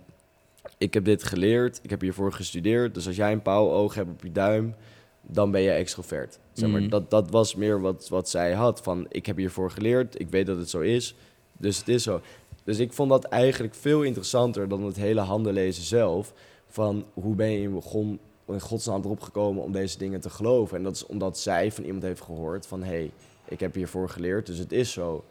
[0.78, 2.94] ik heb dit geleerd, ik heb hiervoor gestudeerd.
[2.94, 4.74] Dus als jij een pauwoog hebt op je duim,
[5.22, 6.38] dan ben je extrovert.
[6.52, 6.90] Zeg maar, Mhm.
[6.90, 8.80] dat, dat was meer wat, wat zij had.
[8.82, 11.14] Van ik heb hiervoor geleerd, ik weet dat het zo is,
[11.58, 12.20] dus het is zo.
[12.64, 16.32] Dus ik vond dat eigenlijk veel interessanter dan het hele handenlezen zelf.
[16.66, 20.76] Van hoe ben je begon, in godsnaam erop gekomen om deze dingen te geloven.
[20.76, 22.82] En dat is omdat zij van iemand heeft gehoord van...
[22.82, 23.10] hé, hey,
[23.44, 25.24] ik heb hiervoor geleerd, dus het is zo.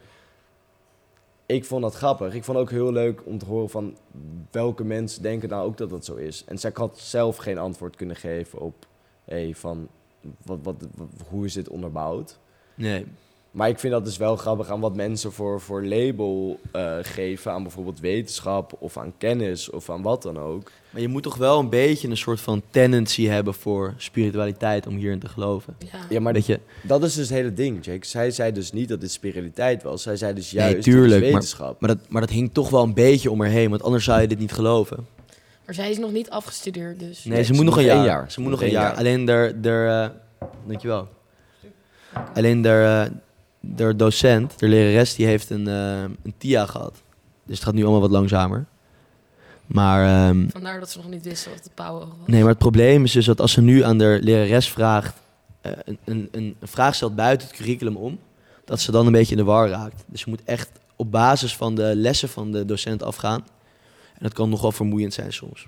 [1.45, 2.34] Ik vond dat grappig.
[2.34, 3.97] Ik vond ook heel leuk om te horen van
[4.52, 6.43] welke mensen denken nou ook dat dat zo is.
[6.45, 8.86] En zij had zelf geen antwoord kunnen geven op...
[9.26, 9.88] hey, van
[10.45, 10.88] wat, wat-
[11.30, 12.39] hoe is dit onderbouwd?
[12.76, 13.06] Nee.
[13.52, 17.52] Maar ik vind dat dus wel grappig aan wat mensen voor, voor label eh, geven
[17.52, 20.72] aan bijvoorbeeld wetenschap of aan kennis of aan wat dan ook.
[20.90, 24.96] Maar je moet toch wel een beetje een soort van tendency hebben voor spiritualiteit om
[24.96, 25.76] hierin te geloven.
[25.92, 26.00] Ja.
[26.10, 28.06] Ja, maar Dat je, dat is dus het hele ding, Jake.
[28.06, 30.02] Zij zei dus niet dat dit spiritualiteit was.
[30.02, 31.82] Zij zei dus Nee, juist, dit tuurlijk, wetenschap.
[31.82, 34.22] maar, dat, maar dat hing toch wel een beetje om haar heen, want anders zou
[34.22, 35.08] je dit niet geloven.
[35.66, 37.24] Maar zij is nog niet afgestudeerd, dus.
[37.24, 38.32] Nee, ze moet nog een jaar.
[38.32, 38.84] Ze moet nog een jaar.
[38.84, 38.96] jaar.
[38.96, 39.70] Alleen de, de,
[40.42, 41.08] uh, dankjewel.
[42.34, 43.18] Alleen de, uh,
[43.62, 47.02] de docent, de lerares, die heeft een, uh, een TIA gehad.
[47.43, 48.65] Dus het gaat nu allemaal wat langzamer.
[49.65, 52.28] Maar, um, Vandaar dat ze nog niet wisten wat het pauwoog was.
[52.28, 55.15] nee, maar het probleem is dus dat als ze nu aan de lerares vraagt,
[55.65, 58.19] uh, een, een, een vraag stelt buiten het curriculum om,
[58.65, 60.04] dat ze dan een beetje in de war raakt.
[60.06, 63.45] Dus je moet echt op basis van de lessen van de docent afgaan.
[64.13, 65.67] En dat kan nogal vermoeiend zijn soms.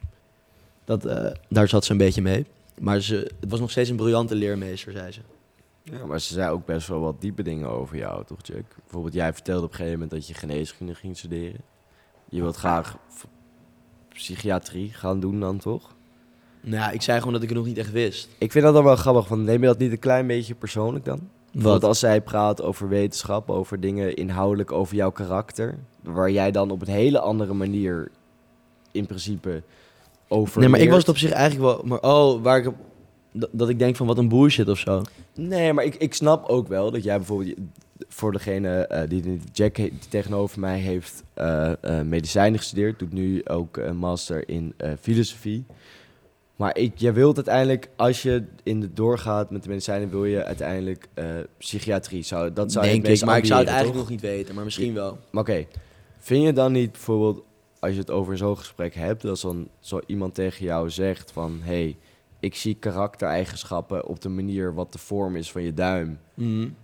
[0.85, 2.45] Dat, uh, daar zat ze een beetje mee.
[2.79, 5.19] Maar ze, het was nog steeds een briljante leermeester, zei ze.
[5.83, 8.65] Ja, maar ze zei ook best wel wat diepe dingen over jou, toch, Jack?
[8.81, 11.61] Bijvoorbeeld, jij vertelde op een gegeven moment dat je geneeskunde ging studeren.
[12.29, 12.97] Je wilt graag
[14.09, 15.95] psychiatrie gaan doen dan, toch?
[16.61, 18.29] Nou ja, ik zei gewoon dat ik het nog niet echt wist.
[18.37, 21.05] Ik vind dat dan wel grappig, van neem je dat niet een klein beetje persoonlijk
[21.05, 21.29] dan?
[21.51, 26.71] Want als zij praat over wetenschap, over dingen inhoudelijk over jouw karakter, waar jij dan
[26.71, 28.11] op een hele andere manier
[28.91, 29.63] in principe
[30.27, 30.59] over.
[30.59, 31.81] Nee, maar ik was het op zich eigenlijk wel.
[31.85, 32.75] Maar oh, waar ik op,
[33.33, 35.01] dat, ik denk van wat een bullshit of zo.
[35.35, 37.57] Nee, maar ik, ik snap ook wel dat jij bijvoorbeeld
[38.07, 43.45] voor degene uh, die Jack die tegenover mij heeft uh, uh, medicijnen gestudeerd, doet nu
[43.45, 45.65] ook een master in filosofie.
[46.55, 50.43] Maar ik, je wilt uiteindelijk, als je in de doorgaat met de medicijnen, wil je
[50.43, 51.07] uiteindelijk
[51.57, 52.23] psychiatrie.
[52.23, 53.75] Zou, dat zou Denk je ik, maar ik zou het toch?
[53.75, 55.17] eigenlijk nog niet weten, maar misschien wel.
[55.31, 55.67] Maar oké, okay.
[56.17, 57.43] vind je dan niet bijvoorbeeld,
[57.79, 61.59] als je het over zo'n gesprek hebt, dat dan zo iemand tegen jou zegt van,
[61.61, 61.97] hey,
[62.43, 66.19] ik zie karaktereigenschappen op de manier wat de vorm is van je duim.
[66.33, 66.75] Mm.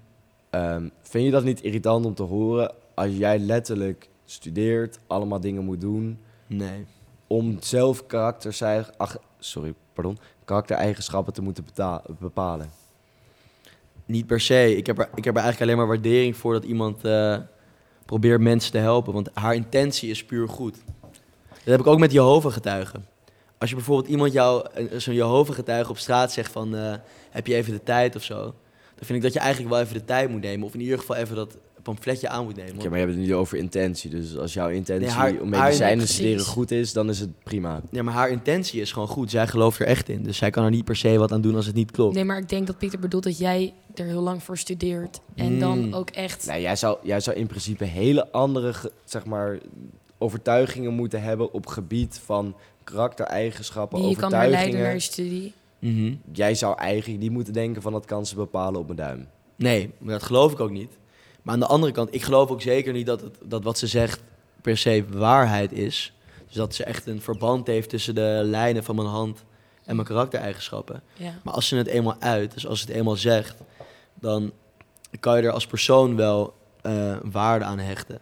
[0.51, 5.63] Um, vind je dat niet irritant om te horen als jij letterlijk studeert, allemaal dingen
[5.63, 6.19] moet doen?
[6.47, 6.85] Nee.
[7.27, 11.65] Om zelf karakter, ach, sorry, pardon, karaktereigenschappen te moeten
[12.19, 12.69] bepalen?
[14.05, 14.75] Niet per se.
[14.75, 17.37] Ik heb, er, ik heb er eigenlijk alleen maar waardering voor dat iemand uh,
[18.05, 19.13] probeert mensen te helpen.
[19.13, 20.77] Want haar intentie is puur goed.
[21.49, 23.05] Dat heb ik ook met Jehovah-getuigen.
[23.59, 24.65] Als je bijvoorbeeld iemand jou,
[24.97, 26.75] zo'n Jehovah-getuige op straat zegt van...
[26.75, 26.93] Uh,
[27.29, 28.35] heb je even de tijd of zo...
[28.43, 28.53] dan
[29.05, 30.65] vind ik dat je eigenlijk wel even de tijd moet nemen.
[30.67, 32.75] Of in ieder geval even dat pamfletje aan moet nemen.
[32.81, 34.09] Ja, maar je hebt het niet over intentie.
[34.09, 37.19] Dus als jouw intentie Nee, haar- om haar- medicijnen te studeren goed is, dan is
[37.19, 37.81] het prima.
[37.91, 39.29] Ja, maar haar intentie is gewoon goed.
[39.31, 40.23] Zij gelooft er echt in.
[40.23, 42.15] Dus zij kan er niet per se wat aan doen als het niet klopt.
[42.15, 45.19] Nee, maar ik denk dat Pieter bedoelt dat jij er heel lang voor studeert.
[45.35, 45.59] En Mm.
[45.59, 46.45] dan ook echt...
[46.45, 48.73] Nou, jij zou, jij zou in principe hele andere,
[49.05, 49.57] zeg maar,
[50.17, 52.55] overtuigingen moeten hebben op gebied van
[52.91, 54.81] karaktereigenschappen, die je kan overtuigingen.
[54.81, 55.53] naar je studie.
[55.79, 56.13] Mhm.
[56.31, 59.27] Jij zou eigenlijk niet moeten denken van dat kan ze bepalen op mijn duim.
[59.55, 60.97] Nee, maar dat geloof ik ook niet.
[61.41, 63.87] Maar aan de andere kant, ik geloof ook zeker niet dat, het, dat wat ze
[63.87, 64.21] zegt
[64.61, 66.13] per se waarheid is.
[66.47, 69.43] Dus dat ze echt een verband heeft tussen de lijnen van mijn hand
[69.85, 71.01] en mijn karaktereigenschappen.
[71.13, 71.33] Ja.
[71.43, 73.57] Maar als ze het eenmaal uit, dus als ze het eenmaal zegt,
[74.13, 74.51] dan
[75.19, 78.19] kan je er als persoon wel eh, waarde aan hechten.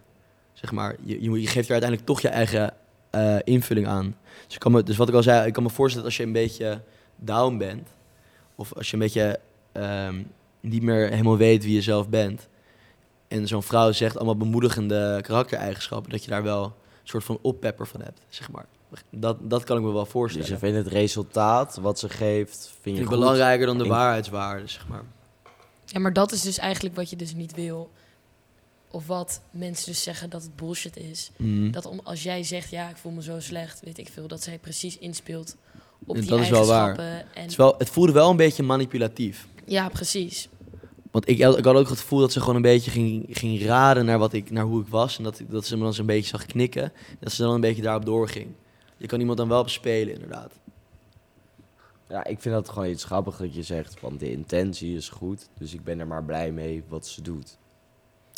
[0.53, 2.73] Zeg maar, je, je geeft er uiteindelijk toch je eigen
[3.09, 4.15] eh, invulling aan.
[4.45, 6.17] Dus, ik kan me, dus wat ik al zei, ik kan me voorstellen dat als
[6.17, 6.81] je een beetje
[7.15, 7.87] down bent,
[8.55, 9.39] of als je een beetje
[9.71, 10.21] ehm,
[10.59, 12.47] niet meer helemaal weet wie je zelf bent,
[13.27, 16.71] en zo'n vrouw zegt allemaal bemoedigende karaktereigenschappen, dat je daar wel een
[17.03, 18.65] soort van oppepper van hebt, zeg maar.
[19.09, 20.47] Dat, dat kan ik me wel Dus voorstellen.
[20.47, 23.17] je vindt het resultaat wat ze geeft, vind vind je ik goed.
[23.17, 25.03] belangrijker dan de waarheidswaarde, zeg maar.
[25.85, 27.89] ja, maar dat is dus eigenlijk wat je dus niet wil.
[28.91, 31.31] Of wat mensen dus zeggen dat het bullshit is.
[31.37, 31.71] Mhm.
[31.71, 34.43] Dat om, als jij zegt, ja, ik voel me zo slecht, weet ik veel, dat
[34.43, 35.55] zij precies inspeelt
[36.05, 36.97] op Ja, die dat is wel waar.
[36.99, 39.47] En, Het, is wel, het voelde wel een beetje manipulatief.
[39.65, 40.49] Ja, precies.
[41.11, 44.05] Want ik, ik had ook het gevoel dat ze gewoon een beetje ging, ging raden
[44.05, 45.17] naar, wat ik, naar hoe ik was.
[45.17, 46.91] En dat, dat ze me dan zo'n beetje zag knikken.
[47.19, 48.47] Dat ze dan een beetje daarop doorging.
[48.97, 50.51] Je kan iemand dan wel bespelen, inderdaad.
[52.09, 55.49] Ja, ik vind dat gewoon iets grappig dat je zegt van de intentie is goed,
[55.57, 57.57] dus ik ben er maar blij mee wat ze doet.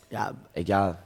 [0.09, 1.03] Ja, Ik, ja,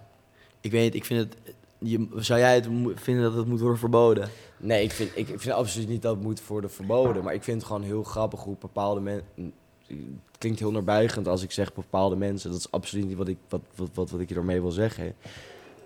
[0.62, 1.56] ik weet ik vind het...
[1.78, 4.30] Je, zou jij het vinden dat het moet worden verboden?
[4.58, 7.44] nee, ik vind, ik, ik vind absoluut niet dat het moet worden verboden, maar ik
[7.44, 9.54] vind het gewoon heel grappig hoe bepaalde mensen...
[9.88, 13.38] Het klinkt heel naarbuigend als ik zeg bepaalde mensen, dat is absoluut niet wat ik,
[13.50, 15.16] wat, wat, wat, wat ik ermee wil zeggen.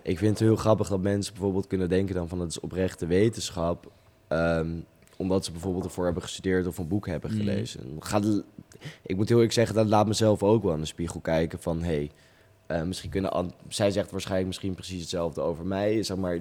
[0.02, 3.06] Ik vind het heel grappig dat mensen bijvoorbeeld kunnen denken dan van het is oprechte
[3.06, 3.92] wetenschap,
[4.28, 4.70] ehm,
[5.18, 7.40] omdat ze bijvoorbeeld ervoor hebben gestudeerd of een boek hebben Mhm.
[7.40, 7.82] gelezen.
[8.00, 8.22] Ga,
[9.02, 11.82] ik moet heel eerlijk zeggen, dat laat mezelf ook wel aan de spiegel kijken van
[11.84, 12.12] hey,
[12.68, 16.04] eh, misschien kunnen zij zegt waarschijnlijk misschien precies hetzelfde over mij.
[16.04, 16.40] Zeg maar,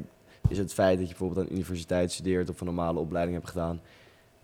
[0.49, 3.81] is het feit dat je bijvoorbeeld aan universiteit studeert of een normale opleiding hebt gedaan,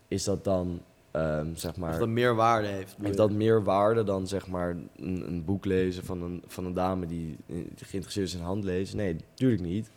[0.09, 2.97] is dat dan ehm, zeg Of maar, dat meer waarde heeft.
[3.03, 6.75] heeft dat meer waarde dan zeg maar een, een boek lezen van een, van een
[6.75, 8.97] dame die eh, geïnteresseerd is in handlezen?
[8.97, 9.91] Nee, natuurlijk niet.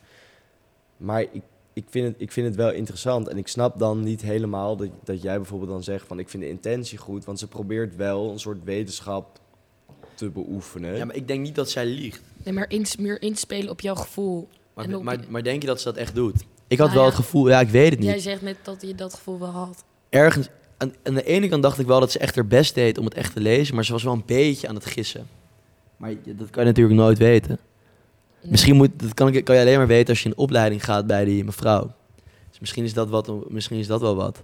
[0.98, 1.44] Maar ik,
[1.74, 4.90] ik, vind het, ik vind het wel interessant en ik snap dan niet helemaal dat,
[5.04, 8.32] dat jij bijvoorbeeld dan zegt van ik vind de intentie goed, want ze probeert wel
[8.32, 9.40] een soort wetenschap
[10.16, 10.98] te beoefenen.
[10.98, 12.22] Ja, maar ik denk niet dat zij liegt.
[12.44, 14.48] Nee, maar ins, meer inspelen op jouw gevoel.
[14.74, 16.46] Maar, En op maar, denk je dat ze dat echt doet?
[16.68, 17.16] Ik had Nou wel ja.
[17.16, 18.10] het gevoel, ja, ik weet het niet.
[18.10, 19.84] Jij zegt net dat je dat gevoel wel had.
[20.10, 20.48] Ergens,
[20.78, 23.06] aan, aan de ene kant dacht ik wel dat ze echt haar best deed om
[23.06, 25.28] het echt te lezen, maar ze was wel een beetje aan het gissen.
[25.98, 27.60] Maar dat kan je natuurlijk nooit weten.
[28.42, 28.52] Nee.
[28.52, 31.26] Misschien moet, dat kan, kan je alleen maar weten als je in opleiding gaat bij
[31.26, 31.92] die mevrouw.
[32.50, 34.44] Dus misschien is dat, wat, misschien is dat wel wat.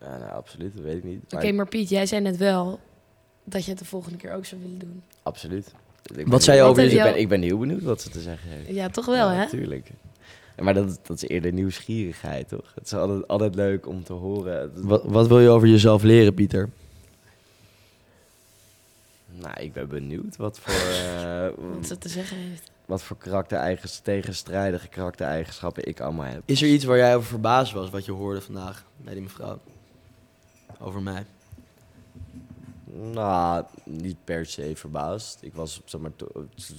[0.00, 1.22] Ja, nou, absoluut, dat weet ik niet.
[1.24, 2.80] Oké, Maar maar Piet, jij zei net wel
[3.44, 5.02] dat je het de volgende keer ook zou willen doen.
[5.22, 5.74] Absoluut.
[6.16, 8.48] Ik Wat zei je over ik ben, ik ben heel benieuwd wat ze te zeggen
[8.50, 8.68] heeft.
[8.68, 9.38] Ja, toch wel, ja, hè?
[9.38, 9.90] Natuurlijk.
[10.62, 12.72] Maar dat, is- dat is eerder nieuwsgierigheid, toch?
[12.74, 14.72] Het is altijd, altijd leuk om te horen.
[14.86, 16.70] Wat, wat wil je over jezelf leren, Pieter?
[19.32, 20.74] Nou, ik ben benieuwd wat voor,
[21.14, 22.70] eh, Wat ze te zeggen heeft.
[22.84, 26.42] wat voor karaktereigens, tegenstrijdige karaktereigenschappen ik allemaal heb.
[26.44, 29.58] Is er iets waar jij over verbaasd was wat je hoorde vandaag bij die mevrouw?
[30.80, 31.24] Over mij.
[33.12, 35.38] Nou, niet per se verbaasd.
[35.42, 36.10] Ik was, zeg maar,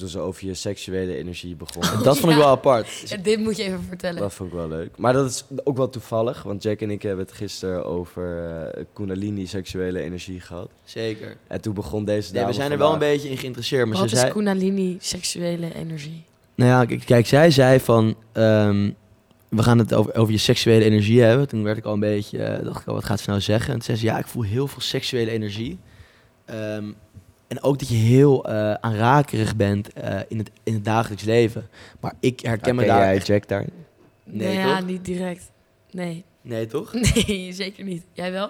[0.08, 2.04] ze over je seksuele energie begonnen.
[2.04, 3.24] Dat vond ik wel apart.
[3.24, 4.22] Dit moet je even vertellen.
[4.22, 4.98] Dat vond ik wel leuk.
[4.98, 9.48] Maar dat is ook wel toevallig, want Jack en ik hebben het gisteren over Kundalini
[9.48, 10.70] seksuele energie gehad.
[10.84, 11.38] Zeker.
[11.48, 13.88] En toen begon deze Nee, dame we zijn er wel een beetje in geïnteresseerd.
[13.88, 16.24] Maar Wat ze is zei, Kundalini seksuele energie?
[16.56, 18.16] Nou ja, kijk, kijk, zij zei van...
[18.32, 18.92] ehm,
[19.50, 21.48] we gaan het over, over je seksuele energie hebben.
[21.48, 22.44] Toen werd ik al een beetje...
[22.44, 23.68] eh, dacht ik al, wat gaat ze nou zeggen?
[23.68, 25.80] En toen zei ze, ja, ik voel heel veel seksuele energie.
[26.46, 26.92] Ehm,
[27.48, 31.68] en ook dat je heel eh, aanrakerig bent eh, in, het, in het dagelijks leven.
[32.00, 33.08] Maar ik herken me Herken daar...
[33.08, 33.66] jij echt- Jack daar?
[34.24, 34.86] Nee, ja, toch?
[34.88, 35.52] niet direct.
[35.92, 36.24] Nee.
[36.42, 36.94] Nee, toch?
[37.26, 38.04] Nee, zeker niet.
[38.14, 38.50] Jij wel?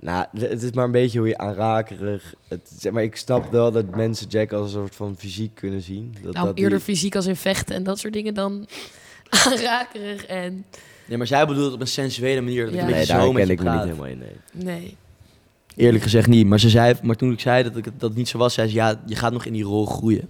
[0.00, 2.34] Nou, het is maar een beetje hoe je aanrakerig...
[2.48, 5.80] Het, zeg maar ik snap wel dat mensen Jack als een soort van fysiek kunnen
[5.80, 6.14] zien.
[6.22, 8.66] Dat, nou, dat die- eerder fysiek als in vechten en dat soort dingen dan
[9.46, 10.64] aanrakerig en...
[11.06, 12.64] Nee, maar zij bedoelt het op een sensuele manier.
[12.64, 12.86] Dat ik Ja.
[12.86, 14.64] een Nee, daar zo met ken ik me niet helemaal in, nee.
[14.64, 14.96] Nee.
[15.76, 16.46] Eerlijk gezegd niet.
[16.46, 18.68] Maar, ze zei, maar toen ik zei dat, ik, dat het niet zo was, zei
[18.68, 18.74] ze...
[18.74, 20.28] Ja, je gaat nog in die rol groeien.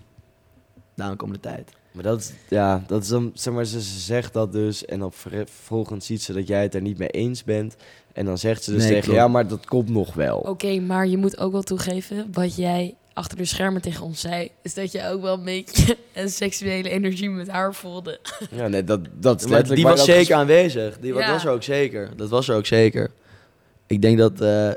[0.95, 1.71] De aankomende tijd.
[1.93, 4.99] Maar dat is, ja, dat is dan, zeg maar, ze, ze zegt dat dus en
[4.99, 7.77] dan ver- vervolgens ziet ze dat jij het er niet mee eens bent.
[8.13, 9.19] En dan zegt ze dus Nee, tegen je, klopt.
[9.21, 10.39] ja, maar dat komt nog wel.
[10.39, 14.51] Oké, maar je moet ook wel toegeven, wat jij achter de schermen tegen ons zei,
[14.63, 18.21] is dat je ook wel een beetje een seksuele energie met haar voelde.
[18.51, 20.99] Ja, nee, dat, dat is Maar letterlijk die waar was dat zeker aanwezig.
[20.99, 21.33] Die Ja.
[21.33, 22.11] was er ook zeker.
[22.17, 23.11] Dat was er ook zeker.
[23.87, 24.71] Ik denk dat eh,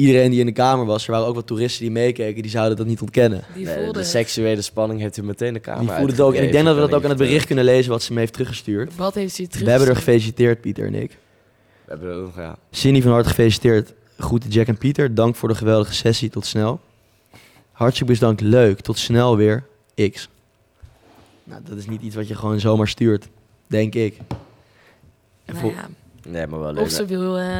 [0.00, 2.76] iedereen die in de kamer was, er waren ook wat toeristen die meekeken, die zouden
[2.76, 3.44] dat niet ontkennen.
[3.54, 6.34] Die Nee, voelde de seksuele spanning heeft u meteen de kamer die voelden het ook.
[6.34, 8.18] En ik denk dat we dat ook aan het bericht kunnen lezen wat ze me
[8.18, 8.96] heeft teruggestuurd.
[8.96, 9.64] Wat heeft ze je terug?
[9.64, 11.10] We hebben er gefeliciteerd, Pieter en ik.
[11.10, 12.56] We hebben er ook, ja.
[12.70, 13.92] Cindy van harte gefeliciteerd.
[14.18, 15.14] Groeten Jack en Pieter.
[15.14, 16.30] Dank voor de geweldige sessie.
[16.30, 16.80] Tot snel.
[17.72, 18.40] Hartstikke bedankt.
[18.40, 18.80] Leuk.
[18.80, 19.64] Tot snel weer.
[20.10, 20.28] X.
[21.44, 23.28] Nou, dat is niet iets wat je gewoon zomaar stuurt.
[23.66, 24.16] Denk ik.
[25.44, 25.88] En Nou ja,
[26.28, 26.82] Nee, maar wel leuk.
[26.82, 27.58] of ze wil eh,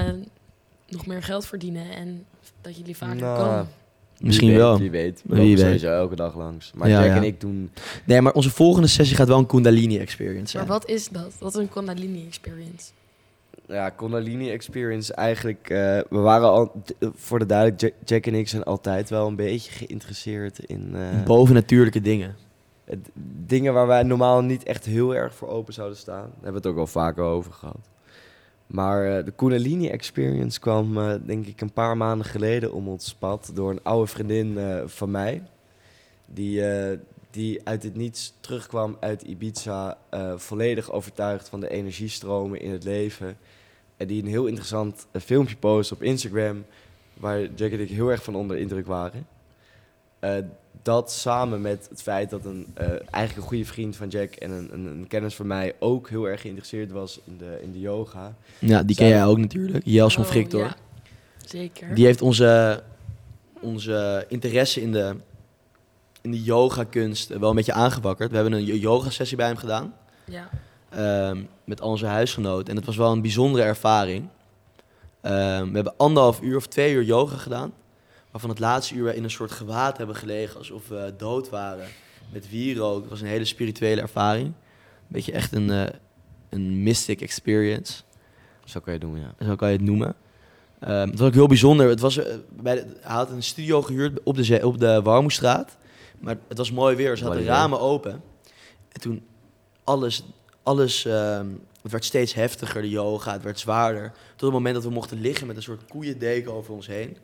[0.91, 2.25] nog meer geld verdienen en
[2.61, 3.69] dat jullie vaker Nou, komen.
[4.21, 4.79] Misschien wie weet, wel.
[4.79, 5.23] Wie weet.
[5.27, 5.65] We Wie weet.
[5.65, 6.73] sowieso elke dag langs.
[6.75, 7.17] Maar Ja, Jack ja.
[7.17, 7.71] en ik doen...
[8.05, 10.67] Nee, maar onze volgende sessie gaat wel een Kundalini experience zijn.
[10.67, 11.33] Maar wat is dat?
[11.39, 12.91] Wat is een Kundalini experience?
[13.67, 15.71] Ja, Kundalini Experience eigenlijk...
[15.71, 15.77] eh,
[16.11, 16.83] we waren al...
[17.15, 20.91] Voor de duidelijk, Jack, en ik zijn altijd wel een beetje geïnteresseerd in...
[20.95, 22.37] eh, Bovennatuurlijke dingen.
[22.85, 23.09] het-
[23.47, 26.21] dingen waar wij normaal niet echt heel erg voor open zouden staan.
[26.23, 27.79] Daar hebben we het ook wel vaker over gehad.
[28.71, 33.15] Maar eh, de Kundalini Experience kwam, eh, denk ik, een paar maanden geleden om ons
[33.15, 35.43] pad door een oude vriendin eh, van mij.
[36.27, 36.63] Die,
[37.31, 39.99] die uit het niets terugkwam uit Ibiza,
[40.37, 43.37] volledig overtuigd van de energiestromen in het leven.
[43.97, 46.65] En die een heel interessant filmpje post op Instagram,
[47.15, 49.27] waar Jack en ik heel erg van onder de indruk waren.
[50.83, 54.51] Dat samen met het feit dat een, eh, eigenlijk een goede vriend van Jack en
[54.51, 57.81] een, een, een kennis van mij ook heel erg geïnteresseerd was in de, in de
[57.81, 58.35] yoga.
[58.59, 59.85] Ja, die ken jij ook natuurlijk.
[59.85, 60.61] Jelson Oh, Victor.
[60.61, 60.77] ja.
[61.47, 61.95] Zeker.
[61.95, 62.83] Die heeft onze,
[63.61, 65.15] onze interesse in de,
[66.21, 68.31] in de yoga-kunst wel een beetje aangewakkerd.
[68.31, 69.95] We hebben een yoga-sessie bij hem gedaan.
[70.25, 70.49] Ja.
[70.89, 72.69] ehm, met al onze huisgenoten.
[72.69, 74.29] En het was wel een bijzondere ervaring.
[75.21, 77.73] Ehm, we hebben anderhalf uur of twee uur yoga gedaan.
[78.31, 80.57] Waarvan het laatste uur we in een soort gewaad hebben gelegen.
[80.59, 81.87] Alsof we dood waren.
[82.33, 83.01] Met wierook.
[83.01, 84.47] Het was een hele spirituele ervaring.
[84.47, 84.53] Een
[85.09, 85.87] beetje echt een, eh,
[86.49, 88.03] een mystic experience.
[88.65, 89.47] Zo kan je het doen, ja.
[89.47, 90.15] Zo kan je het noemen.
[90.81, 91.89] Ehm, het was ook heel bijzonder.
[91.89, 95.03] Het was, eh, bij de, hij had een studio gehuurd op de, zee- op de
[95.03, 95.77] Warmoestraat.
[96.19, 97.17] Maar het was mooi weer.
[97.17, 98.23] Ze hadden de ramen open.
[98.93, 99.23] En toen
[99.85, 100.25] alles,
[100.63, 101.47] alles, ehm,
[101.83, 104.13] het werd steeds heftiger, de yoga, het werd zwaarder.
[104.31, 107.17] Tot het moment dat we mochten liggen met een soort koeiendeken over ons heen.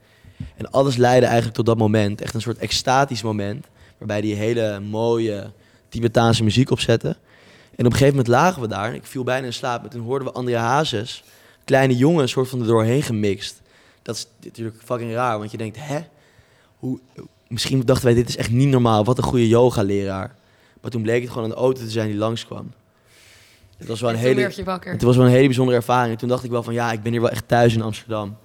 [0.57, 3.67] En alles leidde eigenlijk tot dat moment, echt een soort extatisch moment,
[3.99, 5.51] waarbij die hele mooie
[5.89, 7.09] Tibetaanse muziek opzette.
[7.77, 9.91] En op een gegeven moment lagen we daar, en ik viel bijna in slaap, en
[9.91, 11.25] toen hoorden we Andrea Hazes,
[11.65, 13.63] kleine jongen, een soort van er doorheen gemixt.
[14.03, 15.99] Dat is natuurlijk fucking raar, want je denkt, hè?
[16.77, 17.01] Hoe,
[17.49, 20.35] misschien dachten wij, dit is echt niet normaal, wat een goede yoga-leraar.
[20.81, 22.73] Maar toen bleek het gewoon een auto te zijn die langskwam.
[23.77, 26.19] Het was wel een En hele, het was wel een hele bijzondere ervaring.
[26.19, 28.37] Toen dacht ik wel van, ja, ik ben hier wel echt thuis in Amsterdam.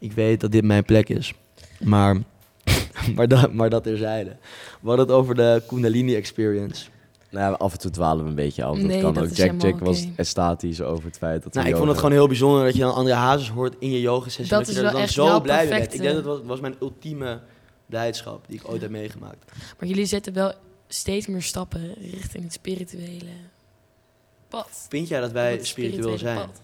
[0.00, 1.32] Ik weet dat dit mijn plek is.
[1.80, 2.16] Maar,
[3.14, 4.36] maar, dat, maar dat terzijde.
[4.80, 6.86] We hadden het over de Kundalini Experience.
[7.30, 8.76] Nou, ja, af en toe dwalen we een beetje af.
[8.76, 9.30] Dat Nee, kan dat ook.
[9.30, 12.26] is Jack Jack was estatisch over het feit dat Nou, ik vond het gewoon heel
[12.26, 14.46] bijzonder dat je dan Andrea Hazes hoort in je yoga sessie.
[14.56, 15.78] Dat je is er wel dan echt zo jouw blij mee bent.
[15.80, 17.40] perfecte- Ik denk dat was, was mijn ultieme
[17.86, 19.52] blijdschap die ik ooit heb meegemaakt.
[19.78, 20.52] Maar jullie zetten wel
[20.88, 23.30] steeds meer stappen richting het spirituele
[24.48, 24.86] pad.
[24.88, 26.36] Vind jij dat wij spiritueel zijn?
[26.36, 26.60] pad.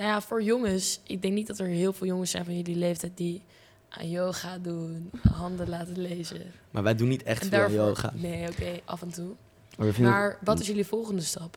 [0.00, 2.76] Nou ja, voor jongens, ik denk niet dat er heel veel jongens zijn van jullie
[2.76, 3.42] leeftijd die
[3.88, 6.40] aan yoga doen, handen laten lezen.
[6.70, 8.12] Maar wij doen niet echt En veel daarvoor- yoga.
[8.16, 9.30] Nee, oké, af en toe.
[10.00, 11.56] Maar, wat is jullie volgende stap?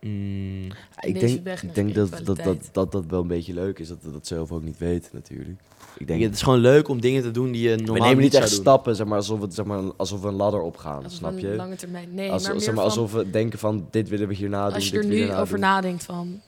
[0.00, 0.64] Mm,
[1.00, 3.98] Ik denk, ik denk dat, dat, dat, dat dat wel een beetje leuk is, dat
[4.02, 5.60] we dat zelf ook niet weten natuurlijk.
[5.98, 8.22] Ik denk, het is gewoon leuk om dingen te doen die je normaal we nemen
[8.22, 8.60] niet zou echt doen.
[8.62, 11.40] stappen, zeg maar, alsof, het, zeg maar, alsof we een ladder opgaan, Alsof snap een
[11.40, 11.54] je?
[11.56, 12.14] lange termijn.
[12.14, 14.64] Nee, Als, maar meer zeg maar, van, alsof we denken van, dit willen we hierna
[14.66, 15.60] doen, als je dit er nu over doen.
[15.60, 16.40] nadenkt van...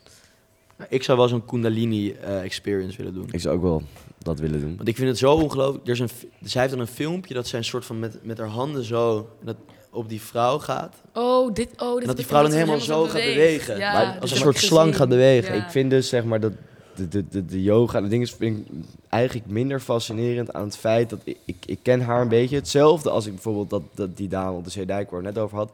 [0.88, 3.28] Ik zou wel zo'n Kundalini eh, experience willen doen.
[3.30, 3.82] Ik zou ook wel
[4.18, 4.76] dat willen doen.
[4.76, 5.86] Want ik vind het zo ongelooflijk.
[5.86, 6.10] Er is een,
[6.42, 9.18] zij heeft dan een filmpje dat zij een soort van met, met haar handen zo
[9.40, 9.56] en dat
[9.90, 10.94] op die vrouw gaat.
[11.14, 13.78] Oh, dit, oh, dit En dat die vrouw dan helemaal zo gaat bewegen.
[13.78, 15.54] Ja, Maar Als een soort slang gaat bewegen.
[15.54, 15.64] Ja.
[15.64, 16.52] Ik vind dus, zeg maar, dat
[16.96, 18.66] de, de, de, de yoga, de dingen vind ik
[19.08, 22.56] eigenlijk minder fascinerend aan het feit dat ik, ik, ik ken haar een beetje.
[22.56, 25.44] Hetzelfde als ik bijvoorbeeld dat, dat die dame op de Zeedijk waar we het net
[25.44, 25.70] over had.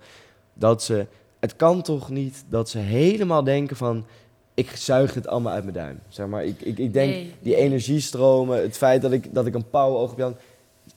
[0.55, 1.07] Dat ze,
[1.41, 4.05] het kan toch niet dat ze helemaal denken van,
[4.55, 6.01] ik zuig het allemaal uit mijn duim.
[6.09, 9.55] Zeg maar, ik, ik, ik denk, Nee, die energiestromen, het feit dat ik, dat ik
[9.55, 10.37] een pauw oog heb, Jan,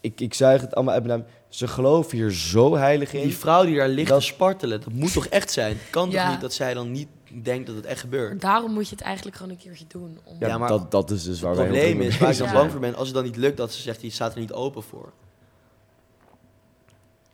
[0.02, 1.32] ik, ik zuig het allemaal uit mijn duim.
[1.50, 3.22] Ze geloven hier zo heilig in.
[3.22, 5.72] Die vrouw die daar ligt Dat- te spartelen, dat moet toch echt zijn?
[5.72, 6.22] Het kan Ja.
[6.24, 7.08] toch niet dat zij dan niet
[7.44, 8.42] denkt dat het echt gebeurt?
[8.42, 10.18] daarom moet je het eigenlijk gewoon een keertje doen.
[10.24, 10.36] Om...
[10.40, 12.80] ja, maar dat, dat is dus waar Het probleem is, waar ik dan bang voor
[12.80, 15.12] ben, als het dan niet lukt, dat ze zegt, die staat er niet open voor.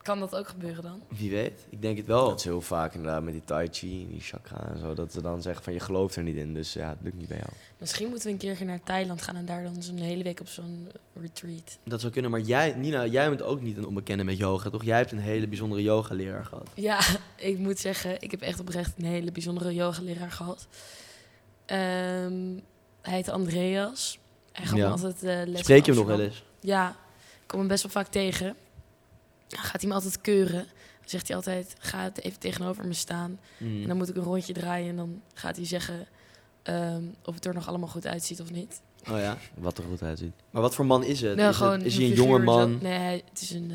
[0.02, 1.02] Kan dat ook gebeuren dan?
[1.08, 2.28] Wie weet, ik denk het wel.
[2.30, 4.94] Dat is heel vaak inderdaad met die tai chi, die chakra en zo.
[4.94, 6.54] Dat ze dan zeggen van je gelooft er niet in.
[6.54, 7.50] Dus ja, het lukt niet bij jou.
[7.78, 10.48] Misschien moeten we een keertje naar Thailand gaan en daar dan zo'n hele week op
[10.48, 10.88] zo'n
[11.22, 11.78] retreat.
[11.84, 14.84] Dat zou kunnen, maar jij, Nina, jij bent ook niet een onbekende met yoga, toch?
[14.84, 16.68] Jij hebt een hele bijzondere yoga-leraar gehad.
[16.74, 17.00] Ja,
[17.36, 20.68] ik moet zeggen, ik heb echt oprecht een hele bijzondere yogaleraar gehad.
[21.66, 22.60] Ehm,
[23.02, 24.20] hij heet Andreas.
[24.52, 24.86] Hij gaf Ja.
[24.86, 26.44] me altijd eh les Spreek je hem nog wel eens?
[26.60, 26.90] Ja,
[27.42, 28.56] ik kom hem best wel vaak tegen.
[29.58, 30.66] Gaat hij me altijd keuren.
[31.00, 33.40] Dan zegt hij altijd, ga het even tegenover me staan.
[33.58, 33.82] Mm.
[33.82, 36.08] En dan moet ik een rondje draaien en dan gaat hij zeggen
[36.64, 38.82] ehm, of het er nog allemaal goed uitziet of niet.
[39.10, 39.38] Oh ja.
[39.58, 40.34] Wat er goed uitziet.
[40.50, 41.36] Maar wat voor man is het?
[41.36, 42.44] Nee, is, het, is hij een jonge zo.
[42.44, 42.78] man?
[42.82, 43.72] Nee, het is een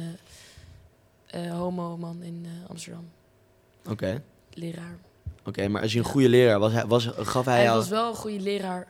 [1.27, 3.09] eh, eh, homo-man in eh, Amsterdam.
[3.91, 4.23] Oké.
[4.53, 4.99] Leraar.
[5.45, 7.77] Oké, maar als hij een goede leraar was, hij, was gaf hij, Hij jou...
[7.77, 8.87] was wel een goede leraar,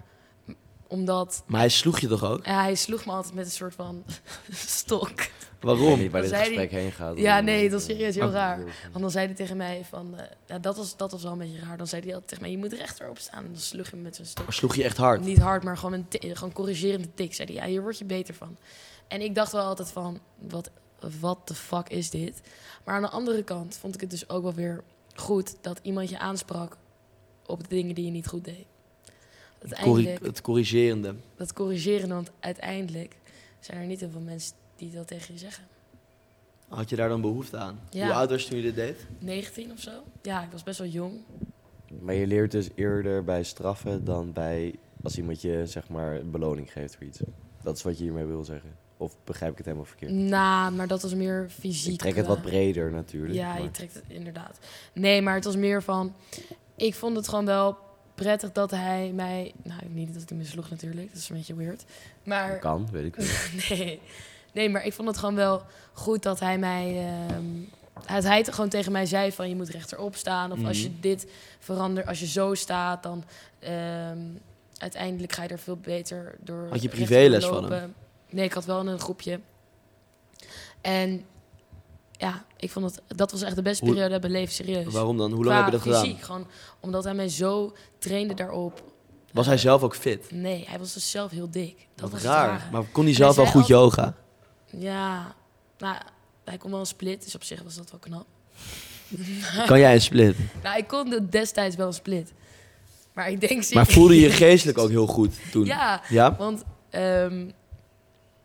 [0.88, 2.46] omdat Maar hij sloeg je toch ook?
[2.46, 4.05] ja, hij sloeg me altijd met een soort van
[4.51, 5.11] stok.
[5.11, 5.99] Ik weet Waarom?
[5.99, 7.18] niet waar dit zei gesprek heen gaat.
[7.18, 8.33] Ja, nee, dat is serieus heel Oh.
[8.33, 8.59] raar.
[8.90, 11.38] Want dan zei hij tegen mij van, eh, ja, dat, was, dat was wel een
[11.38, 11.77] beetje raar.
[11.77, 13.44] Dan zei hij altijd tegen mij, je moet rechterop staan.
[13.44, 14.44] En dan sloeg hij me met zijn stok.
[14.44, 15.20] Maar sloeg je echt hard?
[15.25, 17.35] Niet hard, maar gewoon een gewoon corrigerende tik.
[17.35, 18.57] Zei hij, ja, hier word je beter van.
[19.09, 20.70] En ik dacht wel altijd van, wat,
[21.20, 22.40] wat de fuck is dit?
[22.85, 24.83] Maar aan de andere kant vond ik het dus ook wel weer
[25.14, 26.77] goed dat iemand je aansprak
[27.46, 28.64] op de dingen die je niet goed deed.
[29.70, 31.14] Corri- Uiteindelijk, het corrigerende.
[31.37, 33.16] dat corrigeren, want uiteindelijk
[33.61, 35.64] zijn er niet heel veel mensen die dat tegen je zeggen.
[36.68, 37.81] Had je daar dan behoefte aan?
[37.90, 38.05] Ja.
[38.05, 39.07] Hoe oud was je toen je dit deed?
[39.18, 39.90] 19 of zo?
[40.22, 41.12] Ja, ik was best wel jong.
[42.00, 46.31] Maar je leert dus eerder bij straffen dan bij als iemand je zeg maar een
[46.31, 47.20] beloning geeft voor iets.
[47.62, 48.70] Dat is wat je hiermee wil zeggen.
[48.96, 50.12] Of begrijp ik het helemaal verkeerd?
[50.12, 51.92] Nou, maar dat was meer fysiek.
[51.92, 53.35] Ik trek het eh, wat breder natuurlijk.
[53.35, 54.59] Ja, maar- je trekt het inderdaad.
[54.92, 56.14] Nee, maar het was meer van...
[56.76, 57.79] Ik vond het gewoon wel
[58.16, 59.52] prettig dat hij mij...
[59.62, 61.09] Nou, niet dat hij me sloeg natuurlijk.
[61.09, 61.85] Dat is een beetje weird.
[62.22, 62.59] Maar...
[62.59, 63.26] Kan, weet ik wel.
[63.79, 64.00] Nee.
[64.52, 65.62] Nee, maar ik vond het gewoon wel
[65.93, 67.07] goed dat hij mij...
[67.28, 67.45] ehm,
[68.14, 69.49] dat hij het gewoon tegen mij zei van...
[69.49, 70.53] Je moet rechterop staan.
[70.53, 71.01] Of als je Mhm.
[71.01, 71.26] dit
[71.59, 72.07] verandert...
[72.07, 73.24] Als je zo staat, dan...
[73.59, 74.18] ehm,
[74.78, 76.66] uiteindelijk ga je er veel beter door...
[76.70, 77.95] Had je privéles van lopen.
[78.30, 79.40] Nee, ik had wel een groepje.
[80.80, 81.24] En
[82.18, 83.02] ja, ik vond het...
[83.18, 84.92] Dat was echt de beste Hoe- periode beleefd, serieus.
[84.92, 85.32] Waarom dan?
[85.32, 86.24] Hoe lang heb je dat fysiek, gedaan?
[86.24, 86.46] gewoon
[86.80, 88.82] omdat hij mij zo trainde daarop.
[89.32, 90.30] Was hij zelf ook fit?
[90.30, 91.76] Nee, hij was dus zelf heel dik.
[91.94, 92.68] Dat Wat was raar.
[92.72, 94.14] Maar kon hij zelf hij wel goed yoga?
[94.70, 95.34] Ja,
[95.78, 95.96] nou,
[96.44, 98.26] hij kon wel een split, dus op zich was dat wel knap.
[99.66, 100.36] Kan jij een split?
[100.62, 102.32] Nou, ik kon de- destijds wel een split.
[103.12, 103.72] Maar ik denk...
[103.74, 105.64] Maar voelde je je geestelijk ook heel goed toen?
[105.64, 106.36] Ja, Ja?
[106.36, 107.50] want ehm,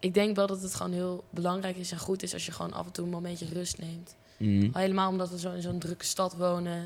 [0.02, 2.34] ik denk wel dat het gewoon heel belangrijk is en goed is...
[2.34, 4.16] als je gewoon af en toe een momentje rust neemt.
[4.74, 6.86] Al helemaal omdat we zo in zo'n drukke stad wonen.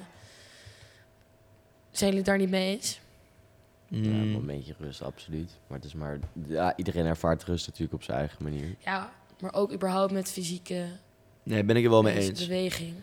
[1.91, 2.99] Zijn jullie het daar niet mee eens?
[3.87, 4.09] Ja, Mhm.
[4.21, 5.51] een momentje rust, absoluut.
[5.67, 6.19] Maar het is maar...
[6.47, 8.75] Ja, iedereen ervaart rust natuurlijk op zijn eigen manier.
[8.85, 10.85] Ja, maar ook überhaupt met fysieke
[11.43, 12.39] Nee, ben ik er wel mee eens.
[12.47, 12.93] beweging.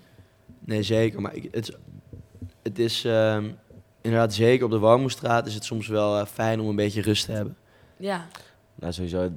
[0.59, 1.21] Nee, zeker.
[1.21, 1.75] Maar ik, het, is-
[2.63, 3.51] het is ehm,
[4.01, 7.25] inderdaad zeker op de Warmoestraat is het soms wel eh, fijn om een beetje rust
[7.27, 7.57] te hebben.
[7.97, 8.27] Ja,
[8.75, 9.31] Nou, sowieso,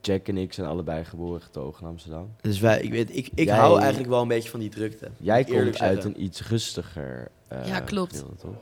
[0.00, 2.30] Jack en ik zijn allebei geboren getogen in Amsterdam.
[2.40, 5.10] Dus wij, ik, weet, ik, ik Jij- hou eigenlijk wel een beetje van die drukte.
[5.16, 8.16] Jij komt uit een iets rustiger eh, Ja, klopt.
[8.16, 8.56] gedeelte, toch?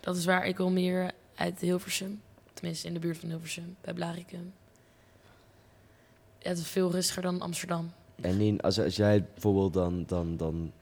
[0.00, 2.20] dat is waar ik kom meer uit Hilversum.
[2.52, 4.52] Tenminste, in de buurt van Hilversum, bij Blaricum.
[6.38, 7.90] Ja, het is veel rustiger dan Amsterdam.
[8.20, 10.72] En Nien, als, als jij bijvoorbeeld dan, dan, dan...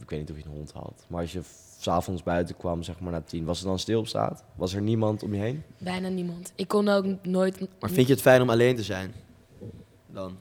[0.00, 1.04] Ik weet niet of je een hond had.
[1.08, 1.40] Maar als je
[1.80, 3.44] s'avonds buiten kwam, zeg maar na tien...
[3.44, 4.44] Was het dan stil op straat?
[4.54, 5.62] Was er niemand om je heen?
[5.78, 6.52] Bijna niemand.
[6.54, 9.14] Ik kon ook nooit Maar vind je het fijn om alleen te zijn?
[10.14, 10.36] Dan?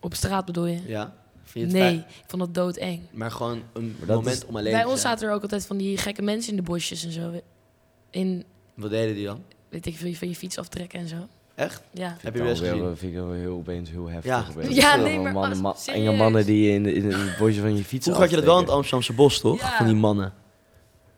[0.00, 0.80] op straat bedoel je?
[0.86, 1.14] Ja?
[1.42, 1.98] Vind je het Nee, fijn?
[1.98, 3.00] ik vond dat doodeng.
[3.10, 5.12] Maar gewoon een Maar dat moment is- om alleen Bij ons zijn.
[5.12, 7.32] zaten er ook altijd van die gekke mensen in de bosjes en zo.
[8.10, 9.42] In, Wat deden die dan?
[9.68, 11.16] weet ik veel, van je fiets aftrekken en zo.
[11.54, 11.82] Echt?
[11.92, 12.16] Ja.
[12.20, 12.82] Heb je Wel gezien?
[12.82, 14.30] weer- Vind ik wel heel, opeens heel heftig.
[14.30, 14.68] Ja.
[14.70, 16.06] Ja, nee, maar mannen, als- ma- serieus.
[16.08, 18.44] enge mannen die in, in, in het bosje van je fiets Vroeger had je dat
[18.44, 18.72] wel in het.
[18.72, 19.60] Amsterdamse bos, toch?
[19.60, 19.76] Ja.
[19.76, 20.32] Van die mannen.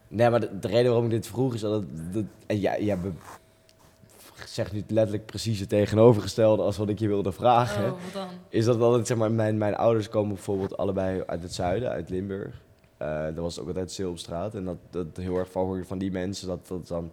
[0.09, 2.13] Nee, maar de, de reden waarom ik dit vroeg is dat het...
[2.15, 3.13] Dat, en ja, ja, be-
[4.47, 7.85] zeg nu letterlijk precies het tegenovergestelde als wat ik je wilde vragen.
[7.85, 8.29] Oh, wat dan?
[8.49, 12.11] Is dat wel, zeg maar, mijn, mijn ouders komen bijvoorbeeld allebei uit het zuiden, uit
[12.11, 12.63] Limburg.
[12.97, 14.55] Eh dat was ook altijd stil op straat.
[14.55, 17.13] En dat, dat heel erg van hoor je van die mensen, dat, dat dan...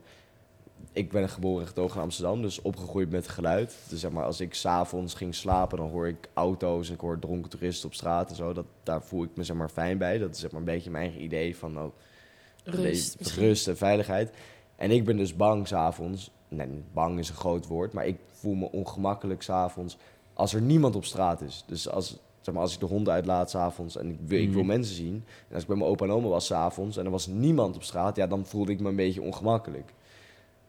[0.91, 3.75] Ik ben geboren en getogen in Amsterdam, dus opgegroeid met geluid.
[3.89, 7.19] Dus zeg maar, als ik s'avonds ging slapen, dan hoor ik auto's en ik hoor
[7.19, 8.53] dronken toeristen op straat en zo.
[8.53, 10.17] Dat, daar voel ik me zeg maar fijn bij.
[10.17, 11.91] Dat is zeg maar een beetje mijn eigen idee van, nou,
[12.63, 13.35] Rust.
[13.37, 14.31] Rust en veiligheid.
[14.75, 16.31] En ik ben dus bang s'avonds.
[16.55, 19.97] Nee, bang is een groot woord, maar ik voel me ongemakkelijk s'avonds
[20.33, 21.63] als er niemand op straat is.
[21.67, 24.57] Dus als, zeg maar, als ik de honden uitlaat s'avonds en ik wil, ik wil
[24.63, 24.67] Mhm.
[24.67, 25.23] mensen zien.
[25.47, 27.83] En als ik bij mijn opa en oma was s'avonds en er was niemand op
[27.83, 29.93] straat, ja, dan voelde ik me een beetje ongemakkelijk.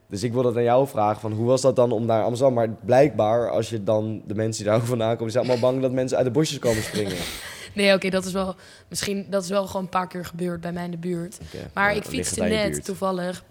[0.07, 2.53] Dus ik wil dat aan jou vragen, van hoe was dat dan om naar Amsterdam?
[2.55, 5.81] Maar blijkbaar, als je dan de mensen die daar ook vandaan komen, zijn allemaal bang
[5.81, 7.17] dat mensen uit de bosjes komen springen.
[7.75, 8.55] Nee, oké, dat is wel...
[8.87, 11.37] Misschien, dat is wel gewoon een paar keer gebeurd bij mij in de buurt.
[11.73, 12.85] Maar ik ligt fietste het net buurt.
[12.85, 13.43] toevallig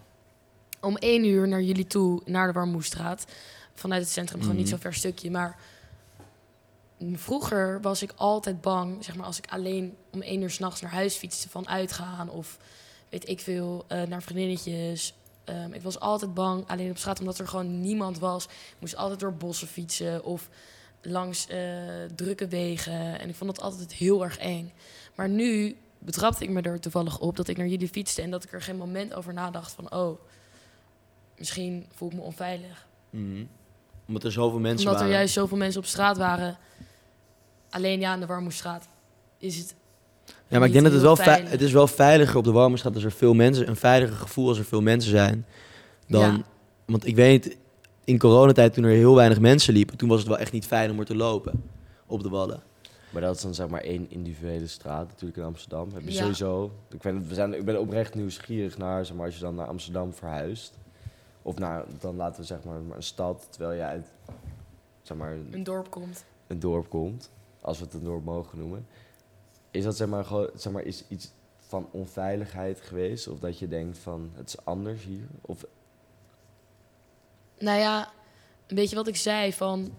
[0.85, 3.25] om één uur naar jullie toe, naar de Warmoestraat.
[3.75, 4.75] Vanuit het centrum, gewoon niet Mhm.
[4.75, 5.31] zo ver stukje.
[5.31, 5.57] Maar
[7.13, 10.91] vroeger was ik altijd bang, zeg maar, als ik alleen om één uur s'nachts naar
[10.93, 12.59] huis fietste van uitgaan of
[13.09, 15.15] weet ik veel, eh, naar vriendinnetjes.
[15.45, 18.45] Ehm, ik was altijd bang, alleen op straat, omdat er gewoon niemand was.
[18.45, 20.49] Ik moest altijd door bossen fietsen of
[21.03, 21.59] langs eh,
[22.15, 23.19] drukke wegen.
[23.21, 24.73] En ik vond dat altijd heel erg eng.
[25.15, 28.45] Maar nu betrapte ik me er toevallig op dat ik naar jullie fietste en dat
[28.45, 30.21] ik er geen moment over nadacht van, oh,
[31.39, 32.87] misschien voel ik me onveilig.
[33.11, 33.45] Mhm.
[34.07, 36.59] Omdat er zoveel mensen Omdat er juist zoveel mensen op straat waren.
[37.71, 38.89] Alleen ja, aan de Warmoestraat
[39.39, 39.75] is het.
[40.49, 41.51] Ja, maar ik denk dat het wel, veilig.
[41.51, 43.69] het is wel veiliger op de Warmoestraat als er veel mensen...
[43.69, 45.47] Een veiliger gevoel als er veel mensen zijn.
[46.07, 46.43] Dan, Ja.
[46.85, 47.57] Want ik weet,
[48.05, 49.97] in coronatijd toen er heel weinig mensen liepen...
[49.97, 51.63] toen was het wel echt niet fijn om er te lopen.
[52.07, 52.63] Op de Wallen.
[53.11, 55.91] Maar dat is dan zeg maar één individuele straat natuurlijk in Amsterdam.
[55.95, 56.21] Heb je Ja.
[56.21, 56.73] sowieso...
[56.91, 59.67] Ik ben, we zijn, ik ben oprecht nieuwsgierig naar, zeg maar, als je dan naar
[59.67, 60.79] Amsterdam verhuist.
[61.47, 64.07] Of naar, dan laten we zeg maar een stad, terwijl je uit
[65.03, 66.25] zeg maar, Een dorp komt.
[66.47, 67.31] een dorp komt.
[67.61, 68.87] Als we het een dorp mogen noemen.
[69.71, 73.29] Is dat zeg maar, gewoon, zeg maar is iets van onveiligheid geweest?
[73.29, 75.27] Of dat je denkt van, het is anders hier?
[75.41, 75.65] Of,
[77.59, 78.13] Nou ja,
[78.67, 79.93] een beetje wat ik zei van.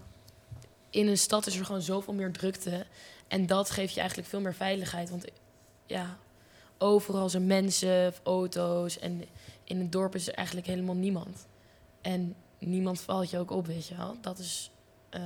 [0.90, 2.86] In een stad is er gewoon zoveel meer drukte.
[3.28, 5.10] En dat geeft je eigenlijk veel meer veiligheid.
[5.10, 5.24] Want
[5.86, 6.16] ja,
[6.78, 8.98] overal zijn mensen, auto's.
[8.98, 9.24] En
[9.66, 11.46] in een dorp is er eigenlijk helemaal niemand.
[12.00, 14.16] En niemand valt je ook op, weet je wel.
[14.20, 14.70] Dat is
[15.08, 15.24] ehm,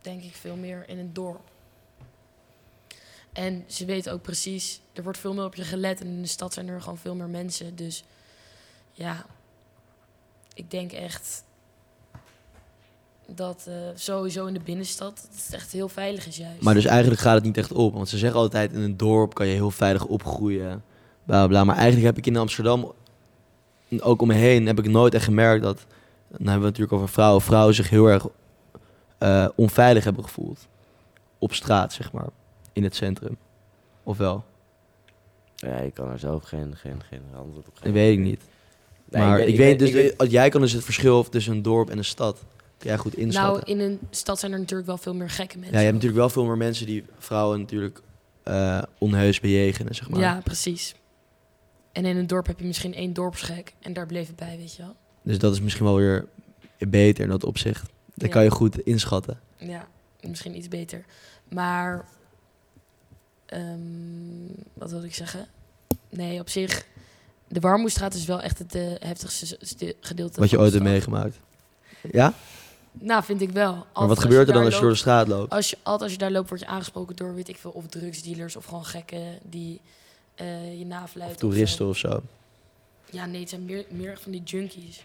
[0.00, 1.52] denk ik veel meer in een dorp.
[3.32, 6.00] En ze weten ook precies, er wordt veel meer op je gelet.
[6.00, 7.76] En in de stad zijn er gewoon veel meer mensen.
[7.76, 8.04] Dus
[8.92, 9.26] ja,
[10.54, 11.44] ik denk echt
[13.26, 16.62] dat eh, sowieso in de binnenstad het echt heel veilig is juist.
[16.62, 17.94] Maar dus eigenlijk gaat het niet echt op.
[17.94, 20.84] Want ze zeggen altijd, in een dorp kan je heel veilig opgroeien.
[21.24, 21.64] Bla, bla.
[21.64, 22.92] Maar eigenlijk heb ik in Amsterdam,
[24.02, 25.86] ook om me heen, heb ik nooit echt gemerkt dat...
[26.28, 27.42] Dan hebben we het natuurlijk over vrouwen.
[27.42, 28.26] Vrouwen zich heel erg
[29.18, 30.68] eh, onveilig hebben gevoeld.
[31.38, 32.26] Op straat, zeg maar.
[32.72, 33.36] In het centrum.
[34.02, 34.44] Of wel?
[35.66, 37.92] ja, ik kan er zelf geen, geen, geen antwoord op Dat geven.
[37.92, 38.40] weet ik niet.
[39.10, 41.98] Nee, maar ik, weet, dus, ik jij kan dus het verschil tussen een dorp en
[41.98, 42.44] een stad.
[42.78, 43.76] Kun jij goed inschatten?
[43.76, 45.74] nou, in een stad zijn er natuurlijk wel veel meer gekke mensen.
[45.74, 48.00] ja, je hebt natuurlijk wel veel meer mensen die vrouwen natuurlijk
[48.42, 50.20] eh, onheus bejegenen, zeg maar.
[50.20, 50.94] Ja, precies.
[51.94, 54.74] En in een dorp heb je misschien één dorpsgek en daar bleef het bij, weet
[54.74, 54.96] je wel.
[55.22, 56.26] Dus dat is misschien wel weer
[56.78, 57.82] beter in dat opzicht.
[58.14, 58.32] Dat Ja.
[58.34, 59.40] kan je goed inschatten.
[59.56, 59.86] Ja,
[60.20, 61.04] misschien iets beter.
[61.48, 62.04] Maar,
[63.46, 63.78] ehm,
[64.74, 65.46] wat wilde ik zeggen?
[66.08, 66.86] Nee, op zich,
[67.48, 71.36] de Warmoestraat is wel echt het eh, heftigste gedeelte Wat je ooit hebt meegemaakt.
[72.12, 72.32] Ja?
[72.92, 73.86] Nou, vind ik wel.
[73.94, 75.52] Maar wat gebeurt er dan als je door de straat loopt?
[75.52, 77.86] Als je, altijd als je daar loopt, word je aangesproken door, weet ik veel, of
[77.86, 79.80] drugsdealers of gewoon gekken die
[80.34, 81.22] eh, je nafluiten.
[81.22, 81.48] Of of zo.
[81.48, 82.20] toeristen of zo.
[83.10, 85.04] Ja, nee, het zijn meer, meer van die junkies.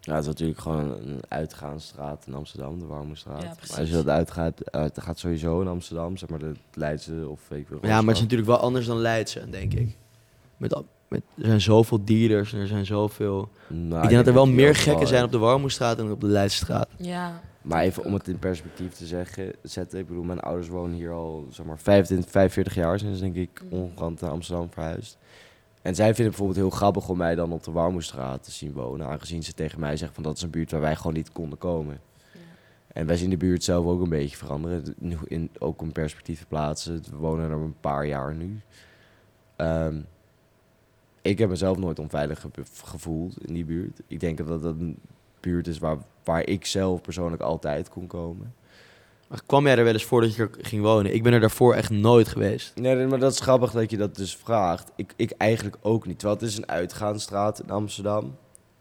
[0.00, 3.40] Ja, het is natuurlijk gewoon een uitgaansstraat in Amsterdam, de Warmoestraat.
[3.42, 3.78] Ja, maar precies.
[3.78, 7.60] als je dat uitgaat, uit, gaat sowieso in Amsterdam, zeg maar de Leidse of weet
[7.60, 7.78] ik veel.
[7.82, 9.96] Ja, maar het is natuurlijk wel anders dan Leidse, denk ik.
[10.56, 13.48] Met, al- met, er zijn zoveel dealers en er zijn zoveel...
[13.68, 16.20] Nou, ik denk dat er wel meer gekken wel- zijn op de Warmoestraat dan op
[16.20, 16.88] de Leidsestraat.
[16.96, 19.98] Ja, Maar even om het in perspectief te zeggen, zetten.
[19.98, 22.98] Ik bedoel, mijn ouders wonen hier al zeg maar 25, 45 jaar.
[22.98, 23.72] Zijn ze denk ik Mm.
[23.72, 25.18] ongeland naar Amsterdam verhuisd.
[25.82, 28.72] En zij vinden het bijvoorbeeld heel grappig om mij dan op de Warmoestraat te zien
[28.72, 29.06] wonen.
[29.06, 31.58] Aangezien ze tegen mij zeggen van dat is een buurt waar wij gewoon niet konden
[31.58, 32.00] komen.
[32.32, 32.40] ja.
[32.92, 34.94] En wij zien de buurt zelf ook een beetje veranderen.
[34.98, 37.02] Nu In, ook om perspectief te plaatsen.
[37.10, 38.60] We wonen er een paar jaar nu.
[39.56, 40.00] Ehm,
[41.22, 42.50] ik heb mezelf nooit onveilig ge-
[42.84, 44.00] gevoeld in die buurt.
[44.06, 44.98] Ik denk dat dat een
[45.40, 45.96] buurt is waar,
[46.26, 48.54] waar ik zelf persoonlijk altijd kon komen.
[49.28, 51.14] Maar kwam jij er wel eens voor dat je er ging wonen?
[51.14, 52.72] Ik ben er daarvoor echt nooit geweest.
[52.74, 54.90] Nee, maar dat is grappig dat je dat dus vraagt.
[54.96, 56.18] Ik, ik eigenlijk ook niet.
[56.18, 58.36] Terwijl het is een uitgaansstraat in Amsterdam.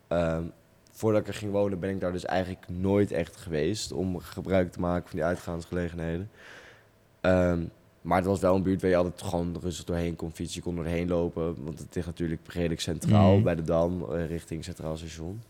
[0.08, 0.44] Ehm,
[0.92, 3.92] voordat ik er ging wonen ben ik daar dus eigenlijk nooit echt geweest...
[3.92, 6.30] om gebruik te maken van die uitgaansgelegenheden.
[7.22, 7.64] Ehm,
[8.02, 10.58] maar het was wel een buurt waar je altijd gewoon rustig doorheen kon fietsen.
[10.58, 13.44] Je kon doorheen lopen, want het ligt natuurlijk redelijk centraal Mhm.
[13.44, 15.42] bij de Dam, eh, richting Centraal Station.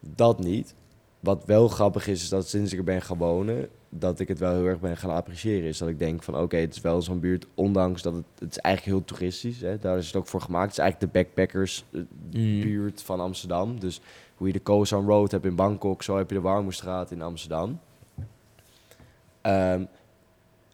[0.00, 0.74] Dat niet.
[1.22, 4.38] Wat wel grappig is, is dat sinds ik er ben gaan wonen, dat ik het
[4.38, 5.68] wel heel erg ben gaan appreciëren.
[5.68, 8.50] Is dat ik denk van, oké, het is wel zo'n buurt, ondanks dat het, het
[8.50, 9.60] is eigenlijk heel toeristisch.
[9.60, 10.64] Hè, daar is het ook voor gemaakt.
[10.68, 12.00] Het is eigenlijk de backpackers eh,
[12.32, 12.60] Mm.
[12.60, 13.80] buurt van Amsterdam.
[13.80, 14.00] Dus
[14.36, 17.22] hoe je de Koh San Road hebt in Bangkok, zo heb je de Warmoestraat in
[17.22, 17.80] Amsterdam.
[19.40, 19.84] Ehm,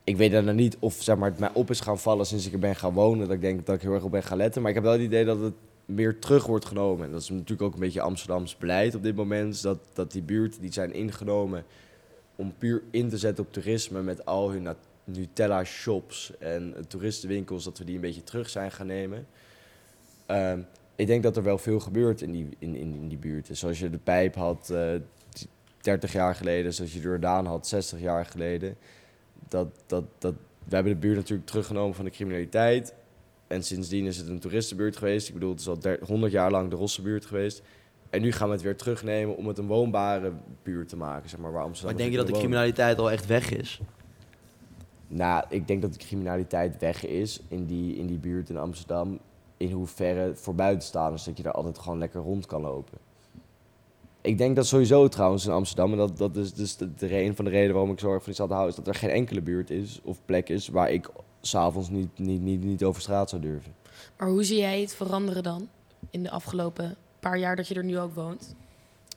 [0.04, 2.52] ik weet dan niet of zeg maar, het mij op is gaan vallen sinds ik
[2.52, 3.26] er ben gaan wonen.
[3.26, 4.60] Dat ik denk dat ik heel erg op ben gaan letten.
[4.60, 5.54] Maar ik heb wel het idee dat het
[5.88, 7.06] meer terug wordt genomen.
[7.06, 9.62] En dat is natuurlijk ook een beetje Amsterdams beleid op dit moment.
[9.62, 11.64] Dat, dat die buurten die zijn ingenomen
[12.36, 17.64] om puur in te zetten op toerisme met al hun nat- Nutella-shops en eh, toeristenwinkels,
[17.64, 19.26] dat we die een beetje terug zijn gaan nemen.
[20.26, 20.60] Ehm,
[20.96, 23.56] ik denk dat er wel veel gebeurt in die, in, in, die buurten.
[23.56, 24.94] Zoals je de pijp had eh,
[25.28, 25.48] t-
[25.80, 28.76] 30 jaar geleden, zoals je de Jordaan had 60 jaar geleden.
[29.48, 30.34] Dat, dat, dat,
[30.64, 32.94] we hebben de buurt natuurlijk teruggenomen van de criminaliteit.
[33.48, 35.28] En sindsdien is het een toeristenbuurt geweest.
[35.28, 37.62] Ik bedoel, het is al der- 100 jaar lang de Rossenbuurt geweest.
[38.10, 40.32] En nu gaan we het weer terugnemen om het een woonbare
[40.62, 42.46] buurt te maken, zeg maar, waar Amsterdam Maar denk je dat de wonen.
[42.48, 43.80] criminaliteit al echt weg is?
[45.08, 49.18] Nou, ik denk dat de criminaliteit weg is in die, in die buurt in Amsterdam.
[49.56, 52.98] In hoeverre voor buitenstaanders dat je daar altijd gewoon lekker rond kan lopen.
[54.20, 57.36] Ik denk dat sowieso trouwens in Amsterdam, en dat, dat is dus de, de, een
[57.36, 59.10] van de redenen waarom ik zo erg van die stad hou, is dat er geen
[59.10, 61.10] enkele buurt is of plek is waar ik
[61.48, 63.74] s'avonds niet, niet, niet, niet over straat zou durven.
[64.18, 65.68] Maar hoe zie jij het veranderen dan
[66.10, 68.54] in de afgelopen paar jaar dat je er nu ook woont?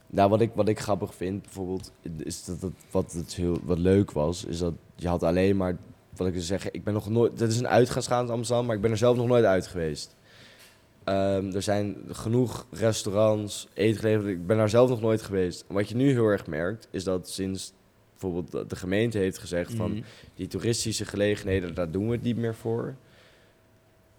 [0.08, 3.78] Nou, wat ik, wat ik grappig vind bijvoorbeeld, is dat het, wat, het heel, wat
[3.78, 5.78] leuk was, is dat je had alleen maar,
[6.16, 8.76] wat ik dus zeg, ik ben nog nooit, dit is een uitgaansstraat in Amsterdam, maar
[8.76, 10.16] ik ben er zelf nog nooit uit geweest.
[11.04, 15.66] Ehm, er zijn genoeg restaurants, eetgelegenheden, ik ben daar zelf nog nooit geweest.
[15.68, 17.74] En wat je nu heel erg merkt, is dat sinds
[18.22, 20.04] bijvoorbeeld de- gemeente heeft gezegd van, Mm.
[20.36, 22.96] die toeristische gelegenheden, daar doen we het niet meer voor.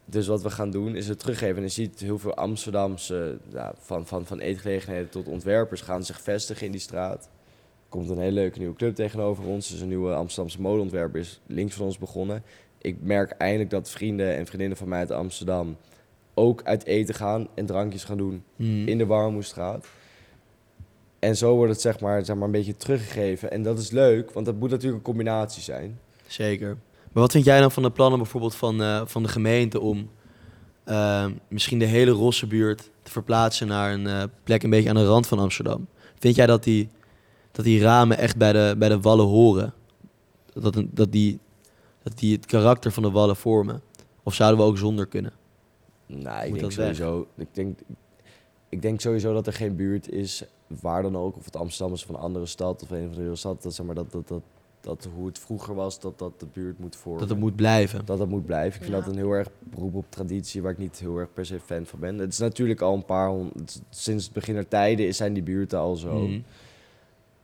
[0.04, 1.56] Dus wat we gaan doen is het teruggeven.
[1.56, 6.20] En je ziet heel veel Amsterdamse, ja, van, van, van eetgelegenheden tot ontwerpers, gaan zich
[6.20, 7.24] vestigen in die straat.
[7.24, 9.70] Er komt een hele leuke nieuwe club tegenover ons.
[9.70, 12.42] Dus een nieuwe Amsterdamse modeontwerper is links van ons begonnen.
[12.78, 15.76] Ik merk eindelijk dat vrienden en vriendinnen van mij uit Amsterdam
[16.34, 18.86] ook uit eten gaan en drankjes gaan doen Mm.
[18.88, 19.86] in de Warmoestraat.
[21.22, 23.50] En zo wordt het zeg maar, zeg maar een beetje teruggegeven.
[23.50, 25.98] En dat is leuk, want dat moet natuurlijk een combinatie zijn.
[26.26, 26.68] Zeker.
[27.12, 30.10] Maar wat vind jij dan van de plannen bijvoorbeeld van, eh, van de gemeente om
[30.84, 35.06] eh, misschien de hele Rossenbuurt te verplaatsen naar een eh, plek een beetje aan de
[35.06, 35.86] rand van Amsterdam?
[36.18, 36.88] Vind jij dat die,
[37.52, 39.74] dat die ramen echt bij de, bij de wallen horen?
[40.52, 41.38] Dat, dat, die,
[42.02, 43.82] dat die het karakter van de wallen vormen?
[44.22, 45.32] Of zouden we ook zonder kunnen?
[46.06, 46.96] Nou, ik Moet denk weg?
[46.96, 47.26] sowieso.
[47.36, 47.78] Ik denk,
[48.68, 50.44] ik denk sowieso dat er geen buurt is,
[50.80, 53.20] waar dan ook, of het Amsterdam is of een andere stad of een van de
[53.20, 54.42] hele stad, dat zeg maar dat, dat, dat,
[54.80, 57.20] dat hoe het vroeger was, dat dat de buurt moet vormen.
[57.20, 58.04] Dat het moet blijven.
[58.04, 58.80] dat dat moet blijven.
[58.80, 59.04] Ik vind Ja.
[59.04, 61.86] dat een heel erg beroep op traditie, waar ik niet heel erg per se fan
[61.86, 62.18] van ben.
[62.18, 65.42] Het is natuurlijk al een paar honderd, sinds het begin der tijden is- zijn die
[65.42, 66.18] buurten al zo.
[66.18, 66.40] Mhm.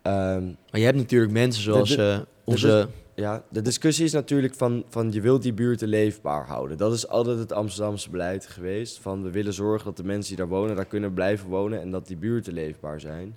[0.02, 2.88] Ehm, Maar je hebt natuurlijk mensen zoals De- eh, onze
[3.18, 6.76] Ja, de discussie is natuurlijk van, van je wilt die buurten leefbaar houden.
[6.76, 8.98] Dat is altijd het Amsterdamse beleid geweest.
[8.98, 11.90] Van we willen zorgen dat de mensen die daar wonen, daar kunnen blijven wonen en
[11.90, 13.36] dat die buurten leefbaar zijn.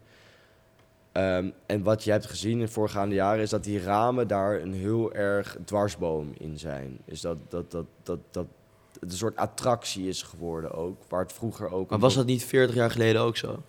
[1.12, 4.62] Ehm, en wat je hebt gezien in de voorgaande jaren is dat die ramen daar
[4.62, 7.00] een heel erg dwarsboom in zijn.
[7.06, 8.48] Is dat, dat, dat, dat, dat
[9.00, 11.90] het een soort attractie is geworden ook, waar het vroeger ook...
[11.90, 13.64] Maar was dat niet 40 jaar geleden ook zo?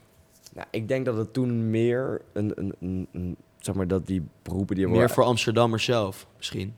[0.55, 4.23] Nou, ik denk dat het toen meer een, een, een, een- zeg maar dat die
[4.43, 6.75] beroepen die Meer voor Amsterdammers zelf, misschien.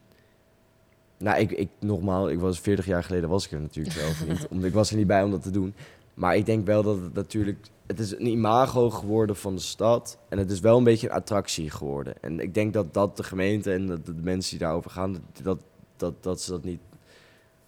[1.18, 4.46] Nou, ik, ik nogmaals, ik was 40 jaar geleden was ik er natuurlijk zelf niet.
[4.50, 5.74] Omdat ik was er niet bij om dat te doen.
[6.14, 10.18] Maar ik denk wel dat het natuurlijk, het is een imago geworden van de stad
[10.28, 12.14] en het is wel een beetje een attractie geworden.
[12.20, 15.58] En ik denk dat dat de gemeente en dat de mensen die daarover gaan, dat,
[15.96, 16.80] dat, dat ze dat niet,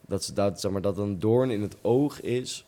[0.06, 2.65] dat ze dat zeg maar dat een doorn in het oog is.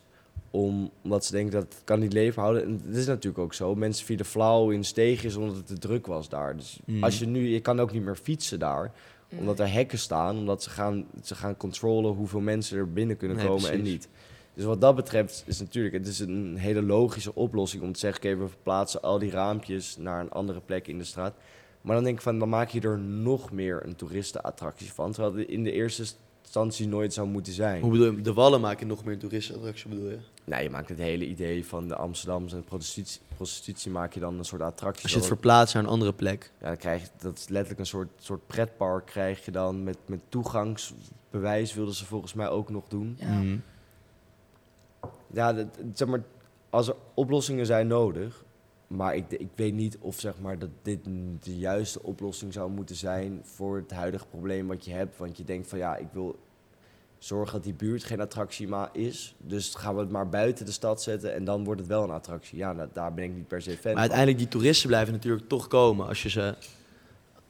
[0.51, 2.63] Om, omdat ze denken dat het kan niet leven houden.
[2.63, 3.75] En het is natuurlijk ook zo.
[3.75, 6.55] Mensen vielen flauw in steegjes omdat het te druk was daar.
[6.57, 7.03] Dus Mm.
[7.03, 8.91] als je nu, je kan ook niet meer fietsen daar
[9.37, 13.37] omdat er hekken staan, omdat ze gaan, ze gaan controlen hoeveel mensen er binnen kunnen
[13.37, 14.09] Nee, komen en niet.
[14.53, 18.23] Dus wat dat betreft is natuurlijk, het is een hele logische oplossing om te zeggen,
[18.31, 21.33] oké, we verplaatsen al die raampjes naar een andere plek in de straat.
[21.81, 25.35] Maar dan denk ik van, dan maak je er nog meer een toeristenattractie van, terwijl
[25.47, 26.05] in de eerste
[26.49, 27.81] instantie nooit zou moeten zijn.
[27.81, 28.21] Hoe bedoel je?
[28.21, 30.17] De Wallen maken nog meer toeristenattractie, bedoel je?
[30.43, 34.37] Nee, je maakt het hele idee van de Amsterdamse en prostitutie, prostitutie maak je dan
[34.37, 35.03] een soort attractie.
[35.03, 36.51] Als je het verplaatst naar een andere plek.
[36.59, 39.97] Ja, dan krijg je, dat is letterlijk een soort, soort pretpark krijg je dan met,
[40.05, 43.17] met toegangsbewijs wilden ze volgens mij ook nog doen.
[43.19, 43.27] Ja.
[43.27, 43.61] Mm.
[45.31, 46.23] Ja, dat, zeg maar,
[46.69, 48.43] als er oplossingen zijn nodig,
[48.89, 50.99] maar ik, ik weet niet of zeg maar, dat dit
[51.43, 55.17] de juiste oplossing zou moeten zijn voor het huidige probleem wat je hebt.
[55.17, 56.39] Want je denkt van ja, ik wil
[57.17, 59.35] zorgen dat die buurt geen attractie maar is.
[59.37, 62.09] Dus gaan we het maar buiten de stad zetten en dan wordt het wel een
[62.09, 62.57] attractie.
[62.57, 64.01] Ja, nou, daar ben ik niet per se fan Maar van.
[64.01, 66.07] uiteindelijk, die toeristen blijven natuurlijk toch komen.
[66.07, 66.55] Als je, ze,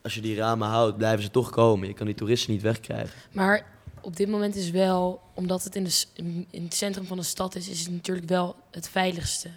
[0.01, 1.87] als je die ramen houdt, blijven ze toch komen.
[1.87, 3.19] Je kan die toeristen niet wegkrijgen.
[3.31, 3.65] Maar
[4.01, 6.05] op dit moment is wel, omdat het in, de,
[6.49, 9.49] in het centrum van de stad is, is het natuurlijk wel het veiligste.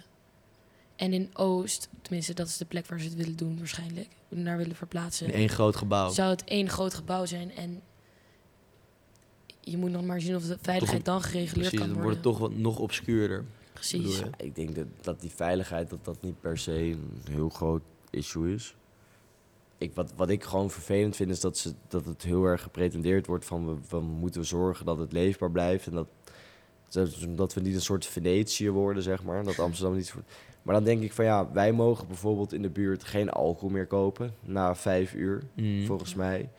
[0.95, 4.57] En in Oost, tenminste dat is de plek waar ze het willen doen waarschijnlijk, naar
[4.57, 6.09] willen verplaatsen, In één groot gebouw.
[6.09, 7.55] zou het één groot gebouw zijn.
[7.55, 7.81] En
[9.59, 12.03] je moet nog maar zien of de veiligheid dan gereguleerd Precies, kan dan worden.
[12.03, 13.45] wordt het toch wat nog obscuurder.
[13.73, 14.21] Precies.
[14.37, 18.53] Ik denk dat, dat die veiligheid dat dat niet per se een heel groot issue
[18.53, 18.75] is.
[19.77, 23.27] Ik, wat, wat ik gewoon vervelend vind is dat, ze, dat het heel erg gepretendeerd
[23.27, 25.87] wordt van we, we moeten zorgen dat het leefbaar blijft.
[25.87, 26.07] En dat,
[27.35, 29.43] dat we niet een soort Venetië worden, zeg maar.
[29.43, 30.13] Dat Amsterdam niet...
[30.61, 33.87] Maar dan denk ik van ja, wij mogen bijvoorbeeld in de buurt geen alcohol meer
[33.87, 35.85] kopen na vijf uur, Mm.
[35.85, 36.49] volgens mij.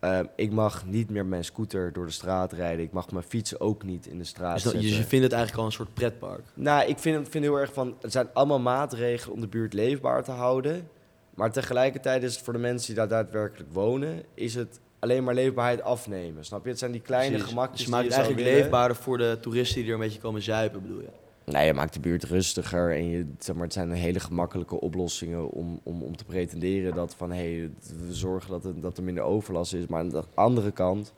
[0.00, 2.84] Ehm, ik mag niet meer mijn scooter door de straat rijden.
[2.84, 5.00] Ik mag mijn fietsen ook niet in de straat Dus, dat- dus zetten.
[5.00, 6.42] je vindt het eigenlijk al een soort pretpark.
[6.54, 7.96] Nou, ik vind, vind heel erg van...
[8.00, 10.88] Het zijn allemaal maatregelen om de buurt leefbaar te houden.
[11.34, 14.22] Maar tegelijkertijd is het voor de mensen die daar daadwerkelijk wonen...
[14.34, 16.44] is het alleen maar leefbaarheid afnemen.
[16.44, 16.70] Snap je?
[16.70, 17.48] Het zijn die kleine Precies.
[17.48, 18.62] gemakjes Dus je die maakt je het eigenlijk willen.
[18.62, 21.08] leefbaarder voor de toeristen die er een beetje komen zuipen, bedoel je?
[21.44, 22.96] Nee, je maakt de buurt rustiger.
[22.96, 26.94] En je, zeg maar, het zijn hele gemakkelijke oplossingen om, om, om te pretenderen...
[26.94, 27.70] dat van, hé, hey,
[28.06, 29.86] we zorgen dat, het, dat er minder overlast is.
[29.86, 31.12] Maar aan de andere kant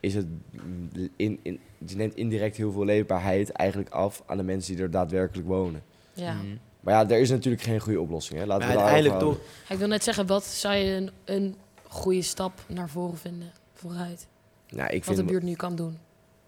[0.00, 0.26] is het...
[1.16, 4.22] In, in, je neemt indirect heel veel leefbaarheid eigenlijk af...
[4.26, 5.82] aan de mensen die er daadwerkelijk wonen.
[6.12, 6.32] Ja.
[6.32, 6.58] Mm.
[6.80, 8.40] Maar ja, er is natuurlijk geen goede oplossing.
[8.40, 8.46] Hè?
[8.46, 9.38] Laten Maar we uiteindelijk toch...
[9.68, 11.56] Ik wil net zeggen, wat zou je een, een
[11.88, 14.26] goede stap naar voren vinden, vooruit?
[14.68, 15.98] Nou, ik Wat de vind, buurt nu kan doen.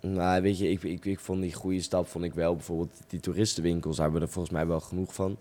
[0.01, 2.55] nou, weet je, ik, ik, ik vond die goede stap vond ik wel.
[2.55, 5.37] Bijvoorbeeld die toeristenwinkels daar hebben we er volgens mij wel genoeg van.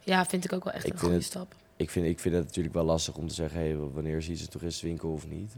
[0.00, 1.54] Ja, vind ik ook wel echt Ik een goede het- stap.
[1.76, 4.42] Ik vind, ik vind het natuurlijk wel lastig om te zeggen, hey, wanneer is iets
[4.42, 5.54] een toeristenwinkel of niet.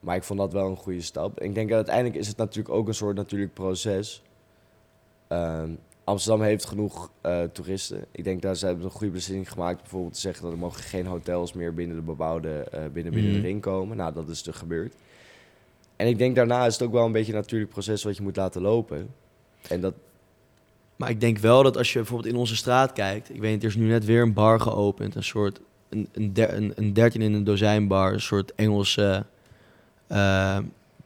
[0.00, 1.40] Maar ik vond dat wel een goede stap.
[1.40, 4.22] Ik denk dat uiteindelijk is het natuurlijk ook een soort natuurlijk proces.
[5.28, 5.70] Ehm,
[6.04, 8.04] Amsterdam heeft genoeg eh, toeristen.
[8.12, 9.80] Ik denk dat ze hebben een goede beslissing gemaakt.
[9.80, 13.32] Bijvoorbeeld te zeggen dat er mogen geen hotels meer binnen de bebouwde, eh, binnen, binnen
[13.32, 13.40] Mhm.
[13.40, 13.96] de ring komen.
[13.96, 14.94] Nou, dat is er gebeurd.
[15.96, 18.22] En ik denk daarna is het ook wel een beetje een natuurlijk proces wat je
[18.22, 19.14] moet laten lopen.
[19.68, 19.94] En dat,
[20.96, 23.30] Maar ik denk wel dat als je bijvoorbeeld in onze straat kijkt...
[23.34, 25.14] Ik weet niet, er is nu net weer een bar geopend.
[25.14, 25.60] Een soort...
[25.88, 28.12] Een, een, der- een, een 13 in een dozijn bar.
[28.12, 29.26] Een soort Engelse
[30.06, 30.58] eh,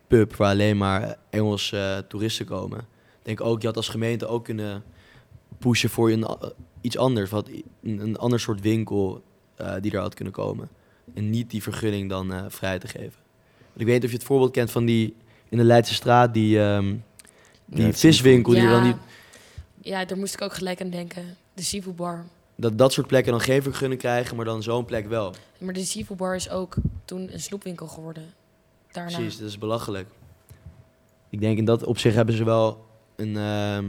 [0.07, 2.80] pub waar alleen maar Engelse toeristen komen.
[3.27, 4.85] Ik denk ook, je had als gemeente ook kunnen
[5.59, 7.31] pushen voor een, a- iets anders.
[7.31, 7.49] Wat,
[7.83, 9.22] een, een ander soort winkel
[9.57, 10.68] eh, die er had kunnen komen.
[11.14, 13.18] En niet die vergunning dan eh, vrij te geven.
[13.59, 15.16] Want ik weet niet of je het voorbeeld kent van die...
[15.49, 16.95] In de Leidse straat, die, ehm,
[17.64, 18.97] die Ja, viswinkel die er dan ja, niet...
[19.81, 21.37] ja, daar moest ik ook gelijk aan denken.
[21.55, 22.24] De seafood bar.
[22.57, 25.35] dat dat soort plekken dan geen vergunning krijgen, maar dan zo'n plek wel.
[25.59, 26.74] Maar de seafood bar is ook
[27.05, 28.24] toen een snoepwinkel geworden.
[28.93, 29.16] Daarna.
[29.16, 30.09] Precies, dat is belachelijk.
[31.31, 32.86] Ik denk in dat opzicht hebben ze wel
[33.17, 33.85] een, ehm,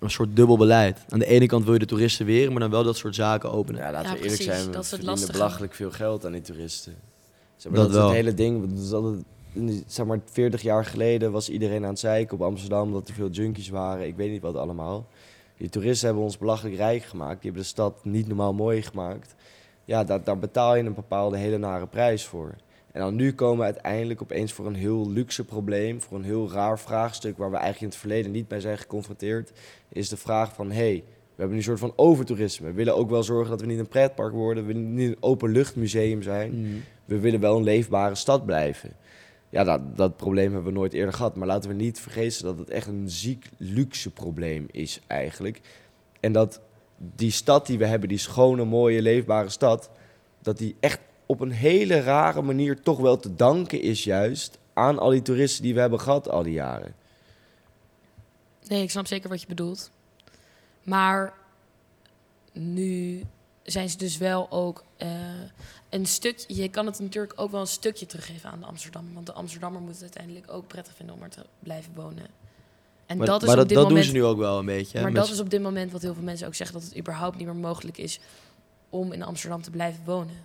[0.00, 1.04] een soort dubbel beleid.
[1.08, 3.52] Aan de ene kant wil je de toeristen weren, maar dan wel dat soort zaken
[3.52, 3.80] openen.
[3.80, 4.54] ja, laten Ja, we eerlijk precies.
[4.54, 5.38] zijn, we Dat verdienen lastige.
[5.38, 6.94] belachelijk veel geld aan die toeristen.
[7.56, 8.74] Zeg maar, Dat dat, is het hele ding.
[8.90, 9.14] Dat
[9.86, 13.28] zeg maar, 40 jaar geleden was iedereen aan het zeiken op Amsterdam dat er veel
[13.30, 14.06] junkies waren.
[14.06, 15.06] Ik weet niet wat allemaal.
[15.56, 17.34] Die toeristen hebben ons belachelijk rijk gemaakt.
[17.34, 19.34] Die hebben de stad niet normaal mooi gemaakt.
[19.84, 22.54] Ja, daar, daar betaal je een bepaalde hele nare prijs voor.
[22.94, 26.50] En dan nu komen we uiteindelijk opeens voor een heel luxe probleem, voor een heel
[26.50, 29.52] raar vraagstuk waar we eigenlijk in het verleden niet mee zijn geconfronteerd,
[29.88, 32.66] is de vraag van, hé, hey, we hebben nu een soort van overtoerisme.
[32.66, 35.16] We willen ook wel zorgen dat we niet een pretpark worden, we willen niet een
[35.22, 36.78] openluchtmuseum zijn Mhm.
[37.04, 38.92] we willen wel een leefbare stad blijven.
[39.48, 41.36] Ja, dat, dat probleem hebben we nooit eerder gehad.
[41.36, 45.60] Maar laten we niet vergeten dat het echt een ziek luxe probleem is eigenlijk.
[46.20, 46.60] En dat
[46.96, 49.90] die stad die we hebben, die schone, mooie, leefbare stad...
[50.42, 54.58] dat die echt op een hele rare manier toch wel te danken is juist...
[54.72, 56.94] aan al die toeristen die we hebben gehad al die jaren.
[58.68, 59.90] Nee, ik snap zeker wat je bedoelt.
[60.82, 61.32] Maar
[62.52, 63.22] nu
[63.62, 65.08] zijn ze dus wel ook eh,
[65.90, 66.44] een stuk.
[66.46, 69.14] Je kan het natuurlijk ook wel een stukje teruggeven aan de Amsterdammer.
[69.14, 72.26] Want de Amsterdammer moet het uiteindelijk ook prettig vinden om er te blijven wonen.
[73.06, 74.04] En Maar dat is maar op dit dat moment.
[74.04, 74.96] doen ze nu ook wel een beetje.
[74.98, 76.98] hè, maar dat is op dit moment wat heel veel mensen ook zeggen: dat het
[76.98, 78.20] überhaupt niet meer mogelijk is
[78.90, 80.36] om in Amsterdam te blijven wonen.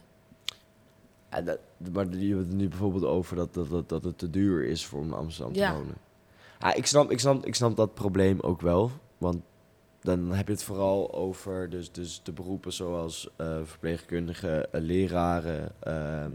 [1.31, 1.59] Ja, dat,
[1.93, 4.85] maar je hebt het nu bijvoorbeeld over dat, dat, dat, dat het te duur is
[4.85, 5.73] voor om in Amsterdam te Ja.
[5.73, 5.95] wonen.
[6.59, 8.91] Ja, ik, snap, ik, snap, ik snap dat probleem ook wel.
[9.17, 9.37] Want
[10.01, 15.71] dan heb je het vooral over dus, dus de beroepen zoals eh, verpleegkundigen, eh, leraren,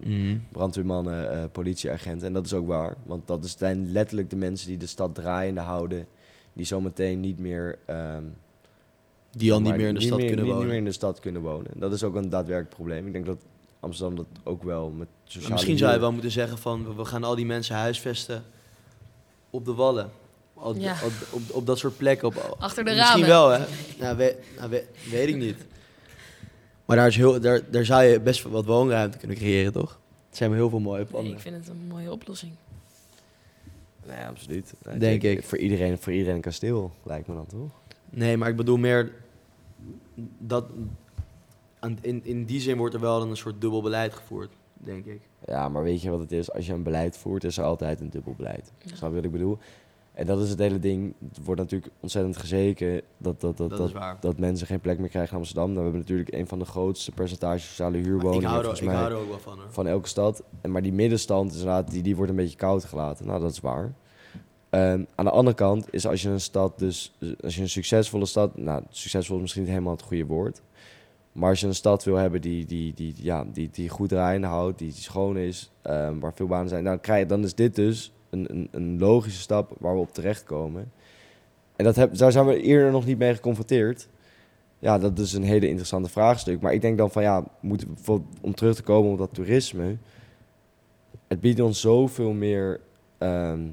[0.04, 0.36] Mhm.
[0.52, 2.26] brandweermannen, eh, politieagenten.
[2.26, 2.96] En dat is ook waar.
[3.04, 6.06] Want dat zijn letterlijk de mensen die de stad draaiende houden.
[6.52, 7.78] Die zometeen niet meer...
[7.86, 8.24] ehm,
[9.30, 10.60] Die al niet meer in de stad meer- kunnen wonen.
[10.60, 11.70] Niet meer in de stad kunnen wonen.
[11.74, 13.06] Dat is ook een daadwerkelijk probleem.
[13.06, 13.38] Ik denk dat
[13.84, 16.94] Amsterdam dat ook wel met Maar sociale Misschien zou je wel moeten zeggen van we-
[16.94, 18.44] we gaan al die mensen huisvesten
[19.50, 20.10] op de wallen.
[20.54, 20.92] Op, Ja.
[21.04, 22.28] op, op, op dat soort plekken.
[22.28, 23.28] Op, Achter de Misschien ramen.
[23.28, 23.64] wel, hè?
[23.98, 25.56] Nou, we, nou, we- weet ik niet.
[26.84, 29.90] Maar daar, is heel, daar, daar zou je best wel wat woonruimte kunnen creëren, toch?
[30.30, 31.32] Er zijn wel heel veel mooie Nee, plannen.
[31.32, 32.52] ik vind het een mooie oplossing.
[34.06, 34.74] Nee, absoluut.
[34.84, 35.44] Nee, Denk denk ik.
[35.44, 37.70] Voor iedereen, voor iedereen een kasteel, lijkt me dan toch?
[38.10, 39.12] Nee, maar ik bedoel meer
[40.38, 40.64] dat
[42.00, 45.20] in, in die zin wordt er wel dan een soort dubbel beleid gevoerd, denk ik.
[45.46, 46.52] Ja, maar weet je wat het is?
[46.52, 48.72] Als je een beleid voert, is er altijd een dubbel beleid.
[48.78, 48.96] Ja.
[48.96, 49.58] Snap je wat ik bedoel?
[50.14, 51.14] En dat is het hele ding.
[51.28, 55.32] Het wordt natuurlijk ontzettend gezeken dat, dat, dat, Dat, dat, mensen geen plek meer krijgen
[55.32, 55.64] in Amsterdam.
[55.66, 58.76] Nou, we hebben natuurlijk een van de grootste percentages sociale Maar ik, huurwoningen hou er,
[58.76, 59.72] ik mij hou er ook wel van, hoor.
[59.72, 60.42] van elke stad.
[60.60, 63.26] En, maar die middenstand is inderdaad, die, die wordt een beetje koud gelaten.
[63.26, 63.94] Nou, dat is waar.
[64.70, 68.26] Ehm, aan de andere kant is als je een stad, dus als je een succesvolle
[68.26, 70.62] stad, nou, succesvol is misschien niet helemaal het goede woord.
[71.34, 74.46] Maar als je een stad wil hebben die, die, die, ja, die, die goed draaiende
[74.46, 77.74] houdt, die schoon is, ehm, waar veel banen zijn, nou, krijg je, dan is dit
[77.74, 80.92] dus een, een, een logische stap waar we op terechtkomen.
[81.76, 84.08] En dat heb, daar zijn we eerder nog niet mee geconfronteerd.
[84.78, 86.60] Ja, dat is een hele interessante vraagstuk.
[86.60, 89.96] Maar ik denk dan van ja, moeten we om terug te komen op dat toerisme.
[91.28, 92.80] Het biedt ons zoveel meer
[93.18, 93.68] ehm,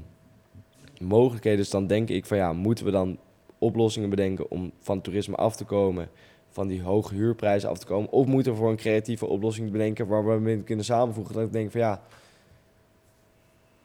[1.00, 1.58] mogelijkheden.
[1.58, 3.18] Dus dan denk ik van ja, moeten we dan
[3.58, 6.08] oplossingen bedenken om van toerisme af te komen,
[6.52, 8.10] van die hoge huurprijzen af te komen?
[8.10, 11.34] Of moeten we voor een creatieve oplossing bedenken waar we mee kunnen samenvoegen?
[11.34, 12.02] Dat ik denk van ja,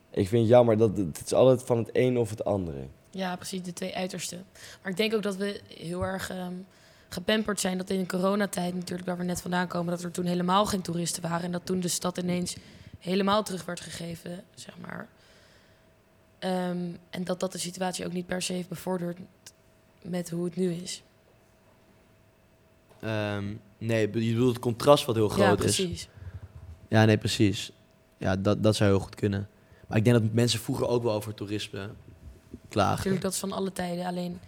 [0.10, 2.88] ik vind het jammer dat het, is altijd van het een of het andere.
[3.10, 4.46] Ja, precies, de twee uitersten.
[4.82, 6.54] Maar ik denk ook dat we heel erg ehm
[7.10, 10.26] gepamperd zijn dat in de coronatijd natuurlijk, waar we net vandaan komen, dat er toen
[10.26, 11.44] helemaal geen toeristen waren.
[11.44, 12.56] En dat toen de stad ineens
[13.00, 15.08] helemaal terug werd gegeven, zeg maar.
[16.40, 19.18] Ehm, en dat dat de situatie ook niet per se heeft bevorderd
[20.02, 21.04] met hoe het nu is.
[23.00, 23.46] Ehm,
[23.78, 25.76] nee, je bedoelt het contrast wat heel ja, groot is.
[25.76, 26.10] precies.
[26.88, 27.72] Ja, nee, precies.
[28.18, 29.50] Ja, dat, dat zou heel goed kunnen.
[29.88, 31.90] Maar ik denk dat mensen vroeger ook wel over toerisme
[32.70, 32.96] klagen.
[32.96, 34.06] Natuurlijk, dat is van alle tijden.
[34.06, 34.40] Alleen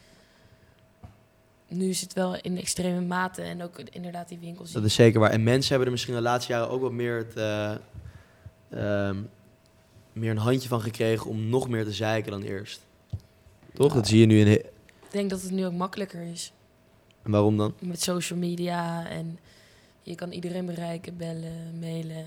[1.68, 3.41] nu is het wel in extreme mate.
[3.41, 4.72] En ook inderdaad die winkels.
[4.72, 5.32] Dat is zeker waar.
[5.32, 7.76] En mensen hebben er misschien de laatste jaren ook wat meer, het, eh,
[8.70, 9.18] ehm,
[10.14, 12.86] meer een handje van gekregen om nog meer te zeiken dan eerst.
[13.74, 13.93] Toch?
[13.93, 14.47] Dat zie je nu in...
[14.47, 14.66] Ik
[15.12, 16.54] denk dat het nu ook makkelijker is.
[17.24, 17.74] En waarom dan?
[17.80, 19.39] Met social media en
[20.01, 22.26] je kan iedereen bereiken, bellen, mailen.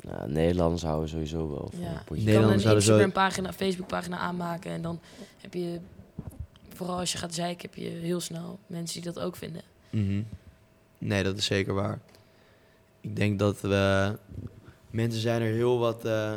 [0.00, 2.02] Nou, Nederlanders houden sowieso wel van Ja.
[2.08, 5.00] een Je kan een Instagram-pagina, Facebook-pagina aanmaken en dan
[5.40, 5.80] heb je,
[6.68, 9.62] vooral als je gaat zeiken, heb je heel snel mensen die dat ook vinden.
[9.90, 10.22] Mhm.
[10.98, 12.00] Nee, dat is zeker waar.
[13.00, 14.16] Ik denk dat we...
[14.90, 16.32] Mensen zijn er heel wat eh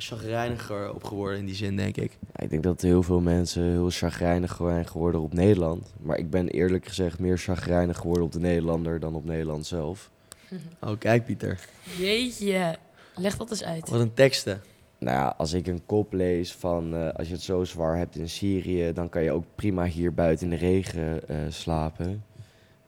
[0.00, 2.18] chagrijniger op geworden in die zin, denk ik.
[2.20, 5.92] Ja, ik denk dat heel veel mensen heel chagrijnig zijn geworden op Nederland.
[6.00, 10.10] Maar ik ben eerlijk gezegd meer chagrijnig geworden op de Nederlander dan op Nederland zelf.
[10.80, 11.58] Oh, kijk Pieter.
[11.98, 12.76] Jeetje,
[13.16, 13.88] leg dat eens uit.
[13.88, 14.60] Wat een teksten.
[14.98, 18.16] Nou ja, als ik een kop lees van eh, als je het zo zwaar hebt
[18.16, 22.24] in Syrië, dan kan je ook prima hier buiten in de regen eh, slapen.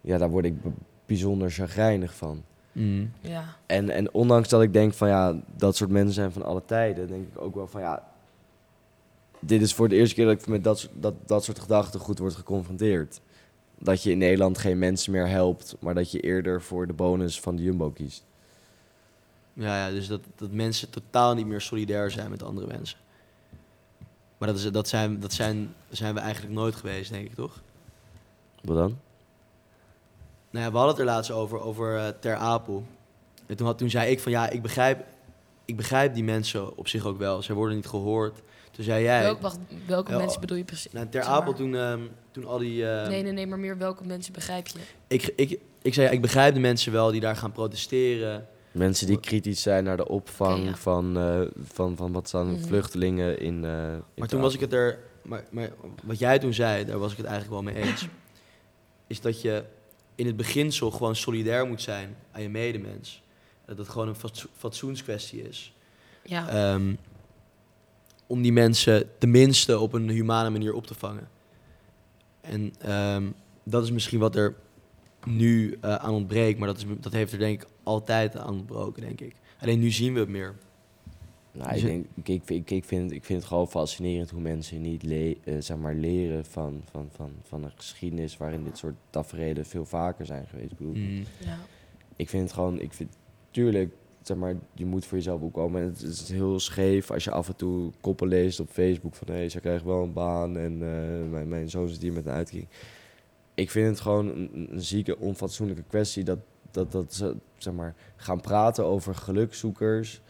[0.00, 0.54] Ja, daar word ik
[1.06, 2.44] bijzonder chagrijnig van.
[2.80, 3.12] Mm.
[3.20, 3.44] Ja.
[3.66, 7.06] En, en ondanks dat ik denk van ja, dat soort mensen zijn van alle tijden,
[7.08, 8.08] denk ik ook wel van ja,
[9.40, 12.18] dit is voor de eerste keer dat ik met dat, soort- dat, dat soort gedachtegoed
[12.18, 13.20] word geconfronteerd.
[13.78, 17.40] Dat je in Nederland geen mensen meer helpt, maar dat je eerder voor de bonus
[17.40, 18.24] van de Jumbo kiest.
[19.52, 22.98] Ja, ja, dus dat, dat mensen totaal niet meer solidair zijn met andere mensen.
[24.38, 27.60] Maar dat, is, dat, zijn, dat zijn, zijn we eigenlijk nooit geweest, denk ik, toch?
[28.62, 28.98] Wat dan?
[30.50, 32.84] Nou ja, we hadden het er laatst over, over eh, Ter Apel.
[33.46, 35.04] En toen, had, toen zei ik van ja, ik begrijp,
[35.64, 37.42] ik begrijp die mensen op zich ook wel.
[37.42, 38.42] Zij worden niet gehoord.
[38.70, 39.22] Toen zei jij...
[39.22, 40.92] Welk, wacht, welke Ja, mensen bedoel je precies?
[40.92, 41.22] nou, ter.
[41.22, 42.86] Apel toen, ehm, toen al die...
[42.90, 44.78] ehm, Nee, nee, nee, maar meer welke mensen begrijp je?
[45.06, 48.46] Ik, ik, ik zei ja, ik begrijp de mensen wel die daar gaan protesteren.
[48.72, 50.74] Mensen die kritisch zijn naar de opvang ja.
[50.76, 52.62] van, eh, van, van wat staan Mhm.
[52.64, 53.64] vluchtelingen in.
[53.64, 54.98] eh, in Maar toen was ik het er...
[55.22, 55.70] Maar, maar
[56.02, 58.06] wat jij toen zei, daar was ik het eigenlijk wel mee eens.
[59.06, 59.64] Is dat je
[60.20, 63.22] in het beginsel gewoon solidair moet zijn aan je medemens.
[63.66, 65.74] Dat het gewoon een fatso- fatsoenskwestie is.
[66.24, 66.48] Ja.
[66.48, 66.94] Ehm,
[68.26, 71.28] om die mensen tenminste op een humane manier op te vangen.
[72.40, 73.24] En ehm,
[73.64, 74.54] dat is misschien wat er
[75.24, 79.02] nu eh, aan ontbreekt, maar dat, is, dat heeft er denk ik altijd aan ontbroken,
[79.02, 79.34] denk ik.
[79.60, 80.54] Alleen nu zien we het meer.
[81.52, 84.30] Nou, Dus ik, het- denk, ik, ik, ik, ik, vind, ik vind het gewoon fascinerend
[84.30, 88.64] hoe mensen niet le eh, zeg maar leren van, van, van, van een geschiedenis waarin
[88.64, 90.72] dit soort tafereelen veel vaker zijn geweest.
[90.78, 91.24] Mm.
[91.38, 91.58] ja.
[92.16, 93.16] ik vind het gewoon, ik vind,
[93.50, 93.92] tuurlijk,
[94.22, 95.80] zeg maar, je moet voor jezelf opkomen.
[95.82, 99.26] En het is heel scheef als je af en toe koppen leest op Facebook van
[99.28, 102.26] hé, hey, ze krijgt wel een baan en eh, mijn, mijn zoon zit hier met
[102.26, 102.68] een uitkering.
[103.54, 106.38] Ik vind het gewoon een, een zieke, onfatsoenlijke kwestie dat,
[106.70, 110.20] dat, dat ze zeg maar, gaan praten over gelukzoekers.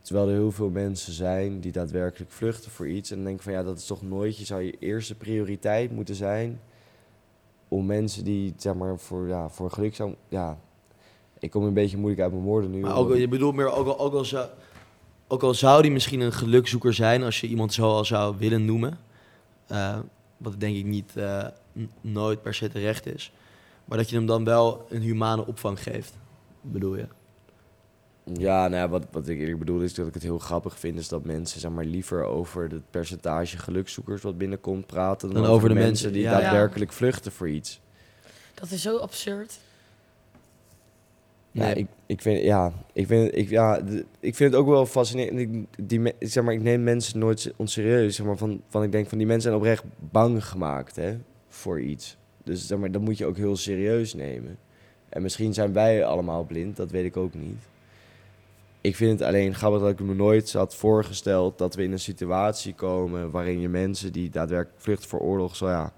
[0.00, 3.10] Terwijl er heel veel mensen zijn die daadwerkelijk vluchten voor iets.
[3.10, 5.90] En dan denk ik van ja, dat is toch nooit, je zou je eerste prioriteit
[5.92, 6.60] moeten zijn
[7.68, 10.14] om mensen die zeg maar voor, ja, voor geluk zou.
[10.28, 10.58] Ja,
[11.38, 12.80] ik kom een beetje moeilijk uit mijn woorden nu.
[12.80, 14.48] Maar ook, je bedoelt meer, ook al, ook, al zou,
[15.28, 18.64] ook al zou die misschien een gelukzoeker zijn, als je iemand zo al zou willen
[18.64, 18.98] noemen.
[19.66, 19.98] eh,
[20.36, 21.46] wat denk ik niet eh,
[22.00, 23.32] nooit per se terecht is.
[23.84, 26.18] Maar dat je hem dan wel een humane opvang geeft,
[26.60, 27.06] bedoel je?
[28.38, 30.98] Ja, nou ja, wat, wat ik eerlijk bedoel is dat ik het heel grappig vind...
[30.98, 35.30] is dat mensen zeg maar, liever over het percentage gelukzoekers wat binnenkomt praten...
[35.32, 36.30] dan, Dan over de mensen die ja.
[36.32, 36.40] Ja.
[36.40, 37.80] daadwerkelijk vluchten voor iets.
[38.54, 39.58] Dat is zo absurd.
[41.52, 41.74] Ja, Nee.
[41.74, 43.76] ik, ik vind, ja, ik vind, ik, ja,
[44.20, 45.38] ik vind het ook wel fascinerend.
[45.38, 48.16] Ik, die, zeg maar, ik neem mensen nooit se- onserieus.
[48.16, 51.16] Zeg maar, van, van, ik denk van die mensen zijn oprecht bang gemaakt hè,
[51.48, 52.16] voor iets.
[52.44, 54.58] Dus zeg maar, dat moet je ook heel serieus nemen.
[55.08, 57.58] En misschien zijn wij allemaal blind, dat weet ik ook niet.
[58.80, 61.98] Ik vind het alleen grappig dat ik me nooit had voorgesteld dat we in een
[62.00, 65.92] situatie komen waarin je mensen die daadwerkelijk vluchten voor oorlog, zo ja,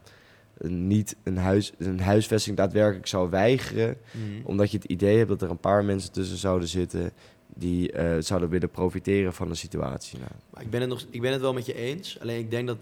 [0.68, 4.40] niet een, huis, een huisvesting daadwerkelijk zou weigeren Mm.
[4.46, 7.12] omdat je het idee hebt dat er een paar mensen tussen zouden zitten
[7.54, 10.18] die eh, zouden willen profiteren van de situatie.
[10.18, 12.20] Nou, Maar ik ben, het nog, ik ben het wel met je eens.
[12.20, 12.78] Alleen ik denk dat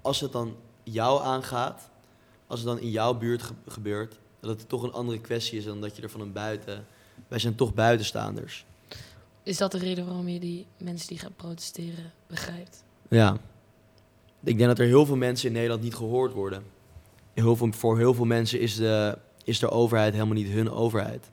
[0.00, 1.90] als het dan jou aangaat,
[2.46, 5.64] als het dan in jouw buurt ge- gebeurt, dat het toch een andere kwestie is
[5.64, 6.84] dan dat je er van een buiten.
[7.28, 8.64] Wij zijn toch buitenstaanders.
[9.42, 12.84] Is dat de reden waarom je die mensen die gaan protesteren begrijpt?
[13.08, 13.36] Ja.
[14.44, 16.62] Ik denk dat er heel veel mensen in Nederland niet gehoord worden.
[17.34, 21.30] Heel veel, voor heel veel mensen is de, is de overheid helemaal niet hun overheid.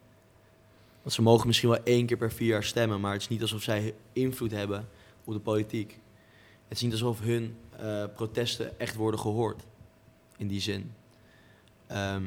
[1.01, 3.41] Want ze mogen misschien wel één keer per vier jaar stemmen, maar het is niet
[3.41, 4.89] alsof zij invloed hebben
[5.23, 5.99] op de politiek.
[6.67, 9.63] Het is niet alsof hun eh, protesten echt worden gehoord.
[10.37, 10.93] In die zin.
[11.87, 12.23] Ehm,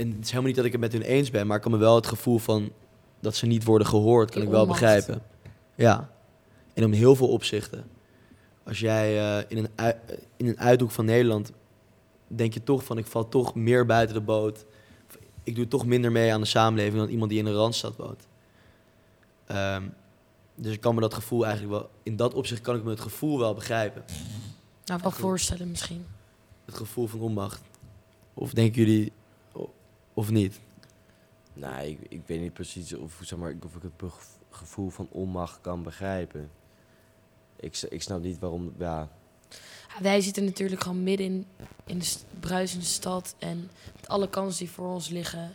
[0.00, 1.72] en het is helemaal niet dat ik het met hun eens ben, maar ik kan
[1.72, 2.72] me wel het gevoel van
[3.20, 4.80] dat ze niet worden gehoord, kan ik wel onmacht.
[4.80, 5.22] begrijpen.
[5.74, 6.10] Ja.
[6.74, 7.84] En om heel veel opzichten.
[8.64, 9.94] Als jij eh, in, een
[10.36, 11.52] in een uithoek van Nederland
[12.26, 14.64] denk je toch van ik val toch meer buiten de boot.
[15.42, 18.28] Ik doe toch minder mee aan de samenleving dan iemand die in een randstad woont.
[19.46, 19.82] Ehm,
[20.54, 23.00] dus ik kan me dat gevoel eigenlijk wel, in dat opzicht kan ik me het
[23.00, 24.04] gevoel wel begrijpen.
[24.84, 26.06] Nou, wel voorstellen misschien.
[26.64, 27.62] Het gevoel van onmacht.
[28.34, 29.12] Of denken jullie,
[30.14, 30.60] of niet?
[31.52, 34.12] nou ik, ik weet niet precies of, zeg maar, of ik het
[34.50, 36.50] gevoel van onmacht kan begrijpen.
[37.56, 38.74] Ik, ik snap niet waarom.
[38.78, 39.08] Ja,
[40.00, 41.46] wij zitten natuurlijk gewoon midden in,
[41.86, 45.54] in de bruisende stad en met alle kansen die voor ons liggen.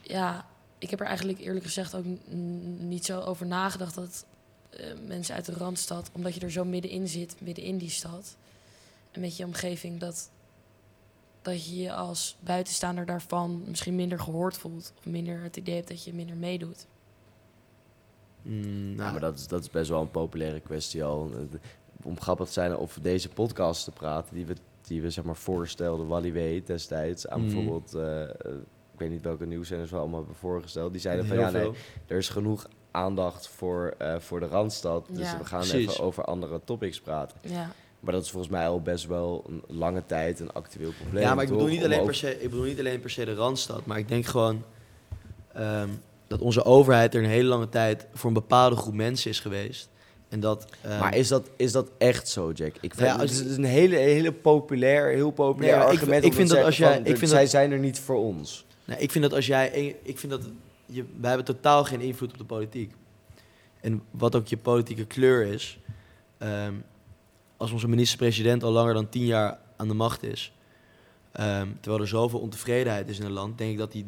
[0.00, 0.46] Ja,
[0.78, 2.04] ik heb er eigenlijk eerlijk gezegd ook
[2.78, 4.26] niet zo over nagedacht dat
[4.70, 8.36] eh, mensen uit de randstad, omdat je er zo middenin zit, midden in die stad
[9.10, 10.30] en met je omgeving, dat,
[11.42, 15.88] dat je je als buitenstaander daarvan misschien minder gehoord voelt of minder het idee hebt
[15.88, 16.86] dat je minder meedoet.
[18.42, 21.30] Mm, nou, maar dat is, dat is best wel een populaire kwestie al.
[22.02, 25.36] Om grappig te zijn over deze podcast te praten, die we, die we zeg maar
[25.36, 27.54] voorstelden, Wally weet destijds, aan Mhm.
[27.54, 28.22] bijvoorbeeld, eh,
[28.92, 30.92] ik weet niet welke nieuwszenders we allemaal hebben voorgesteld.
[30.92, 31.70] Die zeiden van ja, nee,
[32.06, 35.06] er is genoeg aandacht voor, eh, voor de Randstad.
[35.10, 35.38] Dus Ja.
[35.38, 35.88] we gaan Precies.
[35.90, 37.38] even over andere topics praten.
[37.42, 37.70] Ja.
[38.02, 41.22] Maar dat is volgens mij al best wel een lange tijd een actueel probleem.
[41.22, 41.74] Ja, maar ik bedoel, toch?
[41.76, 43.86] niet alleen per se, ik bedoel niet alleen per se de Randstad.
[43.86, 44.62] Maar ik denk gewoon
[45.52, 45.88] ehm,
[46.26, 49.88] dat onze overheid er een hele lange tijd voor een bepaalde groep mensen is geweest.
[50.28, 50.66] En dat...
[50.82, 52.74] ehm, Maar is dat, is dat echt zo, Jack?
[52.80, 56.24] Ik vind Ja, het is een hele, hele populair, heel populair Nee, ik- argument.
[56.24, 58.16] ik om vind dat als jij- van, ik vind zij dat- zijn er niet voor
[58.16, 58.66] ons.
[58.84, 59.96] Nou, ik vind dat als jij.
[60.02, 60.40] Ik vind dat.
[60.86, 62.92] Je, wij hebben totaal geen invloed op de politiek.
[63.80, 65.78] En wat ook je politieke kleur is.
[66.38, 66.72] ehm,
[67.62, 70.52] als onze minister-president al langer dan tien jaar aan de macht is.
[71.32, 73.58] ehm, terwijl er zoveel ontevredenheid is in het land.
[73.58, 74.06] denk ik dat, die,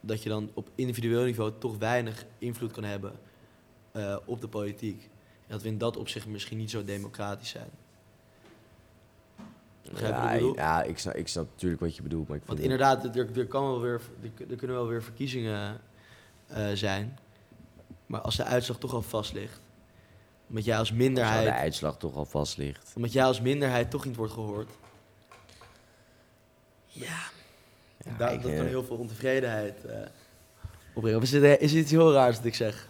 [0.00, 3.12] dat je dan op individueel niveau toch weinig invloed kan hebben.
[3.92, 5.02] eh, op de politiek.
[5.46, 7.68] En dat we in dat opzicht misschien niet zo democratisch zijn.
[9.82, 12.28] Ik Ja, ja ik, snap, ik snap natuurlijk wat je bedoelt.
[12.28, 15.02] Maar ik Want vind inderdaad, er, er, kan wel weer, er, er kunnen wel weer
[15.02, 15.80] verkiezingen
[16.46, 17.18] eh, zijn.
[18.06, 19.60] Maar als de uitslag toch al vast ligt.
[20.54, 22.92] Omdat jij als als de minderheid, uitslag toch al vast ligt.
[22.96, 24.70] omdat jij als minderheid toch niet wordt gehoord.
[26.86, 27.06] Ja.
[28.18, 29.96] Ja, ik, dat eh, kan heel veel ontevredenheid eh
[30.94, 31.18] opbrengen.
[31.18, 32.88] Of is dit, is dit iets heel raars wat ik zeg?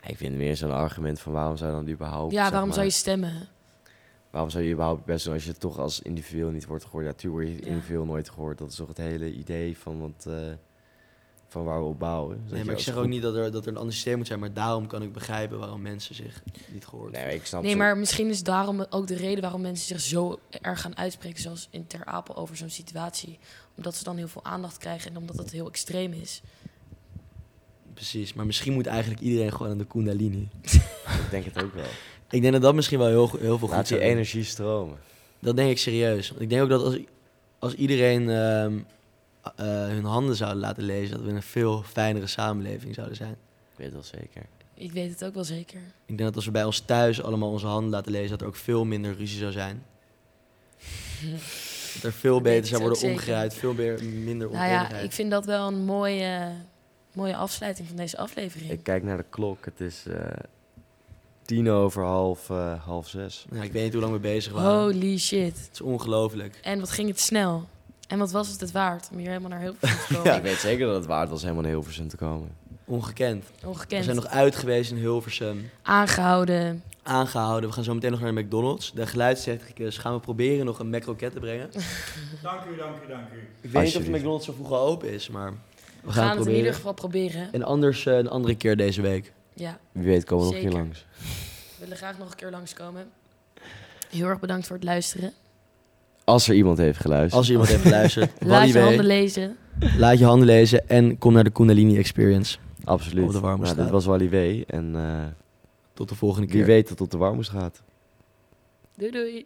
[0.00, 2.32] Ik vind het meer zo'n argument van waarom zou je dan überhaupt...
[2.32, 3.48] ja, zeg waarom maar, zou je stemmen?
[4.30, 7.04] Waarom zou je überhaupt best doen als je toch als individueel niet wordt gehoord?
[7.04, 7.70] Ja, natuurlijk word je Ja.
[7.70, 8.58] individueel nooit gehoord.
[8.58, 10.52] Dat is toch het hele idee van, wat, eh,
[11.48, 12.44] van waar we op bouwen.
[12.50, 14.38] Nee, maar ik zeg ook niet dat er, dat er een ander systeem moet zijn.
[14.38, 16.42] Maar daarom kan ik begrijpen waarom mensen zich
[16.72, 19.60] niet gehoord Nee, ik snap Nee, zo- maar misschien is daarom ook de reden waarom
[19.60, 23.38] mensen zich zo erg gaan uitspreken, zoals in Ter Apel over zo'n situatie.
[23.76, 26.42] Omdat ze dan heel veel aandacht krijgen en omdat het heel extreem is.
[27.94, 30.48] Precies, maar misschien moet eigenlijk iedereen gewoon aan de Kundalini.
[31.24, 31.84] Ik denk het ook wel.
[32.30, 34.98] Ik denk dat dat misschien wel heel, heel veel goed Laat die energie stromen.
[35.38, 36.28] Dat denk ik serieus.
[36.28, 36.98] Want ik denk ook dat als,
[37.58, 38.78] als iedereen ehm,
[39.56, 43.36] eh, hun handen zouden laten lezen, dat we een veel fijnere samenleving zouden zijn.
[43.72, 44.42] Ik weet wel zeker.
[44.74, 45.80] Ik weet het ook wel zeker.
[46.06, 48.46] Ik denk dat als we bij ons thuis allemaal onze handen laten lezen, dat er
[48.46, 49.82] ook veel minder ruzie zou zijn.
[51.94, 55.30] Dat er veel Dat beter zou worden omgeruid, veel meer, minder Nou ja, ik vind
[55.30, 56.52] dat wel een mooie,
[57.12, 58.70] mooie afsluiting van deze aflevering.
[58.70, 59.64] Ik kijk naar de klok.
[59.64, 60.16] Het is eh,
[61.42, 63.46] tien over half, eh, half zes.
[63.52, 64.80] Ja, ik weet niet hoe lang we bezig waren.
[64.80, 65.58] Holy shit.
[65.58, 66.58] Het is ongelooflijk.
[66.62, 67.68] En wat ging het snel.
[68.14, 70.36] En wat was het het waard om hier helemaal naar Hilversum te komen?
[70.36, 72.48] Ik weet zeker dat het waard was helemaal naar Hilversum te komen.
[72.84, 73.44] Ongekend.
[73.60, 74.04] We Ongekend.
[74.04, 75.70] zijn nog uit geweest in Hilversum.
[75.82, 76.82] Aangehouden.
[77.02, 77.68] Aangehouden.
[77.68, 78.92] We gaan zo meteen nog naar de McDonald's.
[78.92, 81.70] De geluidstechnicus gaan we proberen nog een McRocket te brengen.
[82.42, 83.48] Dank u, dank u, dank u.
[83.60, 84.10] Ik weet niet of de.
[84.10, 85.56] McDonald's zo vroeg al open is, maar we,
[86.02, 87.52] We gaan, gaan het het in ieder geval proberen.
[87.52, 89.32] En anders eh, een andere keer deze week.
[89.54, 90.76] Ja, Wie weet komen we nog Zeker.
[90.76, 91.04] hier langs.
[91.18, 91.24] we
[91.78, 93.10] willen graag nog een keer langskomen.
[94.10, 95.32] Heel erg bedankt voor het luisteren.
[96.24, 97.34] Als er iemand heeft geluisterd.
[97.34, 99.56] Als iemand heeft geluisterd, Laat je handen lezen.
[99.98, 102.58] laat je handen lezen en kom naar de Kundalini Experience.
[102.84, 103.24] Absoluut.
[103.24, 104.62] Op de warme nou, dit was Wally W.
[104.66, 105.24] En eh,
[105.94, 106.56] Tot de volgende keer.
[106.56, 107.82] wie weet dat het op de warmoes gaat.
[108.96, 109.44] Doei doei.